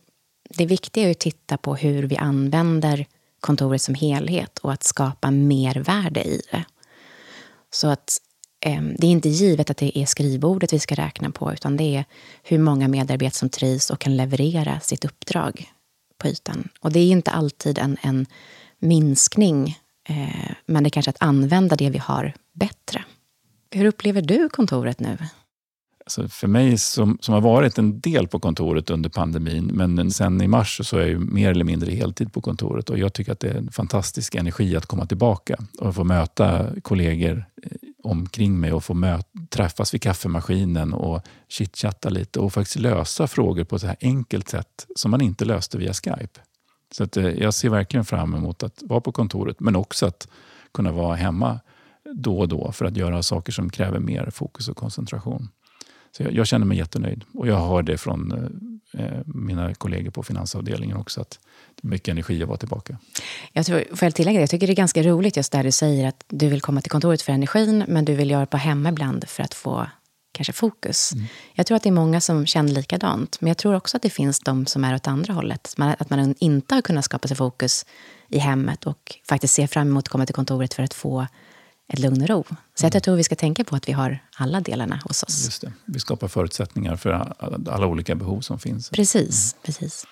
det 0.57 0.65
viktiga 0.65 1.07
är 1.07 1.11
att 1.11 1.19
titta 1.19 1.57
på 1.57 1.75
hur 1.75 2.03
vi 2.03 2.17
använder 2.17 3.05
kontoret 3.39 3.81
som 3.81 3.95
helhet 3.95 4.57
och 4.59 4.73
att 4.73 4.83
skapa 4.83 5.31
mervärde 5.31 6.23
i 6.23 6.41
det. 6.51 6.65
Så 7.71 7.87
att 7.87 8.17
eh, 8.65 8.81
det 8.97 9.07
är 9.07 9.11
inte 9.11 9.29
givet 9.29 9.69
att 9.69 9.77
det 9.77 9.97
är 9.97 10.05
skrivbordet 10.05 10.73
vi 10.73 10.79
ska 10.79 10.95
räkna 10.95 11.31
på, 11.31 11.53
utan 11.53 11.77
det 11.77 11.95
är 11.95 12.05
hur 12.43 12.59
många 12.59 12.87
medarbetare 12.87 13.37
som 13.37 13.49
trivs 13.49 13.89
och 13.89 13.99
kan 13.99 14.17
leverera 14.17 14.79
sitt 14.79 15.05
uppdrag 15.05 15.71
på 16.17 16.27
ytan. 16.27 16.69
Och 16.79 16.91
det 16.91 16.99
är 16.99 17.11
inte 17.11 17.31
alltid 17.31 17.77
en, 17.77 17.97
en 18.01 18.25
minskning 18.79 19.77
Eh, 20.09 20.51
men 20.65 20.83
det 20.83 20.87
är 20.87 20.89
kanske 20.89 21.09
att 21.09 21.21
använda 21.23 21.75
det 21.75 21.89
vi 21.89 21.97
har 21.97 22.33
bättre. 22.53 23.03
Hur 23.71 23.85
upplever 23.85 24.21
du 24.21 24.49
kontoret 24.49 24.99
nu? 24.99 25.17
Alltså 26.05 26.27
för 26.27 26.47
mig 26.47 26.77
som, 26.77 27.17
som 27.21 27.33
har 27.33 27.41
varit 27.41 27.77
en 27.77 27.99
del 27.99 28.27
på 28.27 28.39
kontoret 28.39 28.89
under 28.89 29.09
pandemin, 29.09 29.65
men 29.65 30.11
sen 30.11 30.41
i 30.41 30.47
mars 30.47 30.81
så 30.83 30.97
är 30.97 31.07
jag 31.07 31.21
mer 31.21 31.51
eller 31.51 31.65
mindre 31.65 31.91
heltid 31.91 32.33
på 32.33 32.41
kontoret 32.41 32.89
och 32.89 32.97
jag 32.97 33.13
tycker 33.13 33.31
att 33.31 33.39
det 33.39 33.49
är 33.49 33.55
en 33.55 33.71
fantastisk 33.71 34.35
energi 34.35 34.75
att 34.75 34.85
komma 34.85 35.05
tillbaka 35.05 35.57
och 35.79 35.95
få 35.95 36.03
möta 36.03 36.67
kollegor 36.81 37.45
eh, 37.63 37.71
omkring 38.03 38.59
mig 38.59 38.73
och 38.73 38.83
få 38.83 38.93
möt, 38.93 39.27
träffas 39.49 39.93
vid 39.93 40.01
kaffemaskinen 40.01 40.93
och 40.93 41.21
chitchatta 41.47 42.09
lite 42.09 42.39
och 42.39 42.53
faktiskt 42.53 42.79
lösa 42.79 43.27
frågor 43.27 43.63
på 43.63 43.75
ett 43.75 43.81
så 43.81 43.87
här 43.87 43.97
enkelt 44.01 44.49
sätt 44.49 44.87
som 44.95 45.11
man 45.11 45.21
inte 45.21 45.45
löste 45.45 45.77
via 45.77 45.93
Skype. 45.93 46.39
Så 46.91 47.03
att, 47.03 47.17
eh, 47.17 47.27
jag 47.27 47.53
ser 47.53 47.69
verkligen 47.69 48.05
fram 48.05 48.33
emot 48.33 48.63
att 48.63 48.83
vara 48.85 49.01
på 49.01 49.11
kontoret, 49.11 49.59
men 49.59 49.75
också 49.75 50.05
att 50.05 50.27
kunna 50.73 50.91
vara 50.91 51.15
hemma 51.15 51.59
då 52.15 52.39
och 52.39 52.47
då 52.47 52.71
för 52.71 52.85
att 52.85 52.97
göra 52.97 53.23
saker 53.23 53.51
som 53.51 53.69
kräver 53.69 53.99
mer 53.99 54.29
fokus 54.29 54.67
och 54.67 54.77
koncentration. 54.77 55.49
Så 56.17 56.23
jag, 56.23 56.33
jag 56.33 56.47
känner 56.47 56.65
mig 56.65 56.77
jättenöjd 56.77 57.23
och 57.33 57.47
jag 57.47 57.55
har 57.55 57.83
det 57.83 57.97
från 57.97 58.31
eh, 58.31 59.05
eh, 59.05 59.21
mina 59.25 59.73
kollegor 59.73 60.11
på 60.11 60.23
finansavdelningen 60.23 60.97
också. 60.97 61.21
att 61.21 61.39
det 61.81 61.87
är 61.87 61.89
mycket 61.89 62.07
energi 62.07 62.43
att 62.43 62.47
vara 62.47 62.57
tillbaka. 62.57 62.97
Jag 63.51 63.65
tror, 63.65 63.83
får 63.95 64.05
jag 64.05 64.15
tillägga 64.15 64.37
det? 64.39 64.43
Jag 64.43 64.49
tycker 64.49 64.67
det 64.67 64.73
är 64.73 64.75
ganska 64.75 65.03
roligt 65.03 65.37
just 65.37 65.51
där 65.51 65.63
du 65.63 65.71
säger 65.71 66.07
att 66.07 66.23
du 66.27 66.47
vill 66.47 66.61
komma 66.61 66.81
till 66.81 66.91
kontoret 66.91 67.21
för 67.21 67.33
energin 67.33 67.83
men 67.87 68.05
du 68.05 68.15
vill 68.15 68.31
göra 68.31 68.39
det 68.39 68.47
på 68.47 68.57
hemma 68.57 68.89
ibland 68.89 69.27
för 69.27 69.43
att 69.43 69.53
få 69.53 69.87
kanske 70.33 70.53
fokus. 70.53 71.11
Mm. 71.13 71.25
Jag 71.53 71.65
tror 71.65 71.75
att 71.75 71.83
det 71.83 71.89
är 71.89 71.91
många 71.91 72.21
som 72.21 72.45
känner 72.45 72.71
likadant. 72.71 73.41
Men 73.41 73.47
jag 73.47 73.57
tror 73.57 73.75
också 73.75 73.97
att 73.97 74.03
det 74.03 74.09
finns 74.09 74.39
de 74.39 74.65
som 74.65 74.83
är 74.83 74.95
åt 74.95 75.07
andra 75.07 75.33
hållet. 75.33 75.75
Att 75.77 76.09
man 76.09 76.35
inte 76.39 76.75
har 76.75 76.81
kunnat 76.81 77.05
skapa 77.05 77.27
sig 77.27 77.37
fokus 77.37 77.85
i 78.29 78.39
hemmet 78.39 78.83
och 78.83 79.15
faktiskt 79.29 79.53
ser 79.53 79.67
fram 79.67 79.87
emot 79.87 80.03
att 80.03 80.09
komma 80.09 80.25
till 80.25 80.35
kontoret 80.35 80.73
för 80.73 80.83
att 80.83 80.93
få 80.93 81.27
ett 81.93 81.99
lugn 81.99 82.21
och 82.21 82.29
ro. 82.29 82.43
Så 82.75 82.85
mm. 82.85 82.91
jag 82.93 83.03
tror 83.03 83.15
vi 83.15 83.23
ska 83.23 83.35
tänka 83.35 83.63
på 83.63 83.75
att 83.75 83.89
vi 83.89 83.91
har 83.91 84.19
alla 84.35 84.61
delarna 84.61 84.99
hos 85.05 85.23
oss. 85.23 85.45
Just 85.45 85.61
det. 85.61 85.73
Vi 85.85 85.99
skapar 85.99 86.27
förutsättningar 86.27 86.95
för 86.95 87.33
alla 87.69 87.87
olika 87.87 88.15
behov 88.15 88.41
som 88.41 88.59
finns. 88.59 88.89
Precis. 88.89 89.53
Mm. 89.53 89.63
precis. 89.63 90.05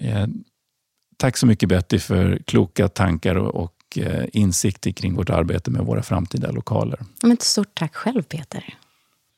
Eh, 0.00 0.26
tack 1.16 1.36
så 1.36 1.46
mycket 1.46 1.68
Betty 1.68 1.98
för 1.98 2.38
kloka 2.46 2.88
tankar 2.88 3.36
och, 3.36 3.72
eh, 3.96 4.24
insikter 4.32 4.90
kring 4.90 5.14
vårt 5.14 5.30
arbete 5.30 5.70
med 5.70 5.86
våra 5.86 6.02
framtida 6.02 6.50
lokaler. 6.50 7.00
Men 7.22 7.36
stort 7.40 7.74
tack 7.74 7.94
själv 7.94 8.22
Peter. 8.22 8.74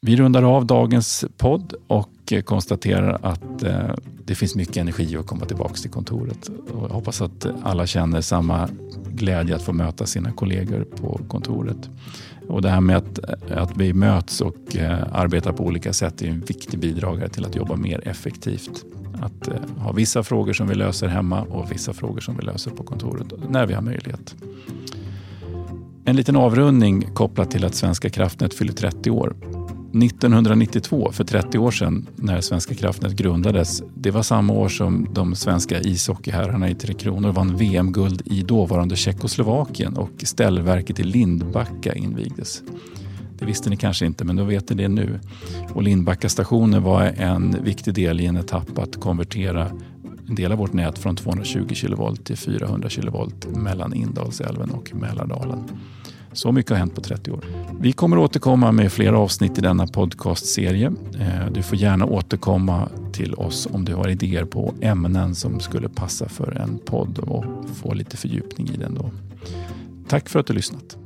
Vi 0.00 0.16
rundar 0.16 0.42
av 0.42 0.66
dagens 0.66 1.24
podd 1.36 1.74
och 1.86 2.10
Eh, 2.32 2.42
konstaterar 2.42 3.18
att 3.22 3.62
eh, 3.62 3.94
det 4.24 4.34
finns 4.34 4.54
mycket 4.54 4.76
energi 4.76 5.16
att 5.16 5.26
komma 5.26 5.44
tillbaka 5.44 5.74
till 5.74 5.90
kontoret. 5.90 6.48
Och 6.48 6.84
jag 6.88 6.94
hoppas 6.94 7.20
att 7.20 7.46
alla 7.62 7.86
känner 7.86 8.20
samma 8.20 8.68
glädje 9.08 9.56
att 9.56 9.62
få 9.62 9.72
möta 9.72 10.06
sina 10.06 10.32
kollegor 10.32 10.84
på 10.84 11.20
kontoret. 11.28 11.90
Och 12.48 12.62
det 12.62 12.68
här 12.68 12.80
med 12.80 12.96
att, 12.96 13.18
att 13.50 13.76
vi 13.76 13.92
möts 13.92 14.40
och 14.40 14.76
eh, 14.76 14.98
arbetar 15.12 15.52
på 15.52 15.64
olika 15.64 15.92
sätt 15.92 16.22
är 16.22 16.26
en 16.26 16.40
viktig 16.40 16.80
bidragare 16.80 17.28
till 17.28 17.44
att 17.44 17.56
jobba 17.56 17.76
mer 17.76 18.08
effektivt. 18.08 18.84
Att 19.20 19.48
ha 19.78 19.92
vissa 19.92 20.22
frågor 20.22 20.52
som 20.52 20.68
vi 20.68 20.74
löser 20.74 21.08
hemma 21.08 21.42
och 21.42 21.72
vissa 21.72 21.92
frågor 21.92 22.20
som 22.20 22.36
vi 22.36 22.42
löser 22.42 22.70
på 22.70 22.82
kontoret 22.82 23.26
när 23.48 23.66
vi 23.66 23.74
har 23.74 23.82
möjlighet. 23.82 24.34
En 26.04 26.16
liten 26.16 26.36
avrundning 26.36 27.02
kopplat 27.14 27.50
till 27.50 27.64
att 27.64 27.74
Svenska 27.74 28.10
kraftnät 28.10 28.54
fyller 28.54 28.72
30 28.72 29.10
år. 29.10 29.36
1992, 29.92 31.12
för 31.12 31.24
30 31.24 31.58
år 31.58 31.70
sedan, 31.70 32.06
när 32.16 32.40
Svenska 32.40 32.74
kraftnät 32.74 33.12
grundades, 33.12 33.82
det 33.94 34.10
var 34.10 34.22
samma 34.22 34.52
år 34.52 34.68
som 34.68 35.08
de 35.12 35.34
svenska 35.34 35.80
ishockeyherrarna 35.80 36.70
i 36.70 36.74
Tre 36.74 36.94
Kronor 36.94 37.32
vann 37.32 37.56
VM-guld 37.56 38.22
i 38.24 38.42
dåvarande 38.42 38.96
Tjeckoslovakien 38.96 39.96
och 39.96 40.10
ställverket 40.22 41.00
i 41.00 41.02
Lindbacka 41.02 41.94
invigdes. 41.94 42.62
Det 43.38 43.44
visste 43.44 43.70
ni 43.70 43.76
kanske 43.76 44.06
inte, 44.06 44.24
men 44.24 44.36
då 44.36 44.44
vet 44.44 44.70
ni 44.70 44.76
det 44.76 44.88
nu. 44.88 45.20
Och 45.72 45.82
Lindbacka 45.82 46.28
stationer 46.28 46.80
var 46.80 47.02
en 47.02 47.56
viktig 47.64 47.94
del 47.94 48.20
i 48.20 48.26
en 48.26 48.36
etapp 48.36 48.78
att 48.78 49.00
konvertera 49.00 49.70
en 50.28 50.34
del 50.34 50.52
av 50.52 50.58
vårt 50.58 50.72
nät 50.72 50.98
från 50.98 51.16
220 51.16 51.74
kV 51.74 52.16
till 52.16 52.36
400 52.36 52.88
kV 52.88 53.10
mellan 53.56 53.94
Indalsälven 53.94 54.70
och 54.70 54.94
Mälardalen. 54.94 55.64
Så 56.32 56.52
mycket 56.52 56.70
har 56.70 56.78
hänt 56.78 56.94
på 56.94 57.00
30 57.00 57.30
år. 57.30 57.44
Vi 57.80 57.92
kommer 57.92 58.18
återkomma 58.18 58.72
med 58.72 58.92
fler 58.92 59.12
avsnitt 59.12 59.58
i 59.58 59.60
denna 59.60 59.86
podcastserie. 59.86 60.92
Eh, 61.20 61.52
du 61.52 61.62
får 61.62 61.78
gärna 61.78 62.06
återkomma 62.06 62.88
till 63.12 63.34
oss 63.34 63.68
om 63.72 63.84
du 63.84 63.94
har 63.94 64.08
idéer 64.08 64.44
på 64.44 64.74
ämnen 64.80 65.34
som 65.34 65.60
skulle 65.60 65.88
passa 65.88 66.28
för 66.28 66.52
en 66.52 66.78
podd 66.78 67.18
och 67.18 67.44
få 67.74 67.94
lite 67.94 68.16
fördjupning 68.16 68.68
i 68.68 68.76
den. 68.76 68.94
Då. 68.94 69.10
Tack 70.08 70.28
för 70.28 70.40
att 70.40 70.46
du 70.46 70.52
lyssnat. 70.52 70.98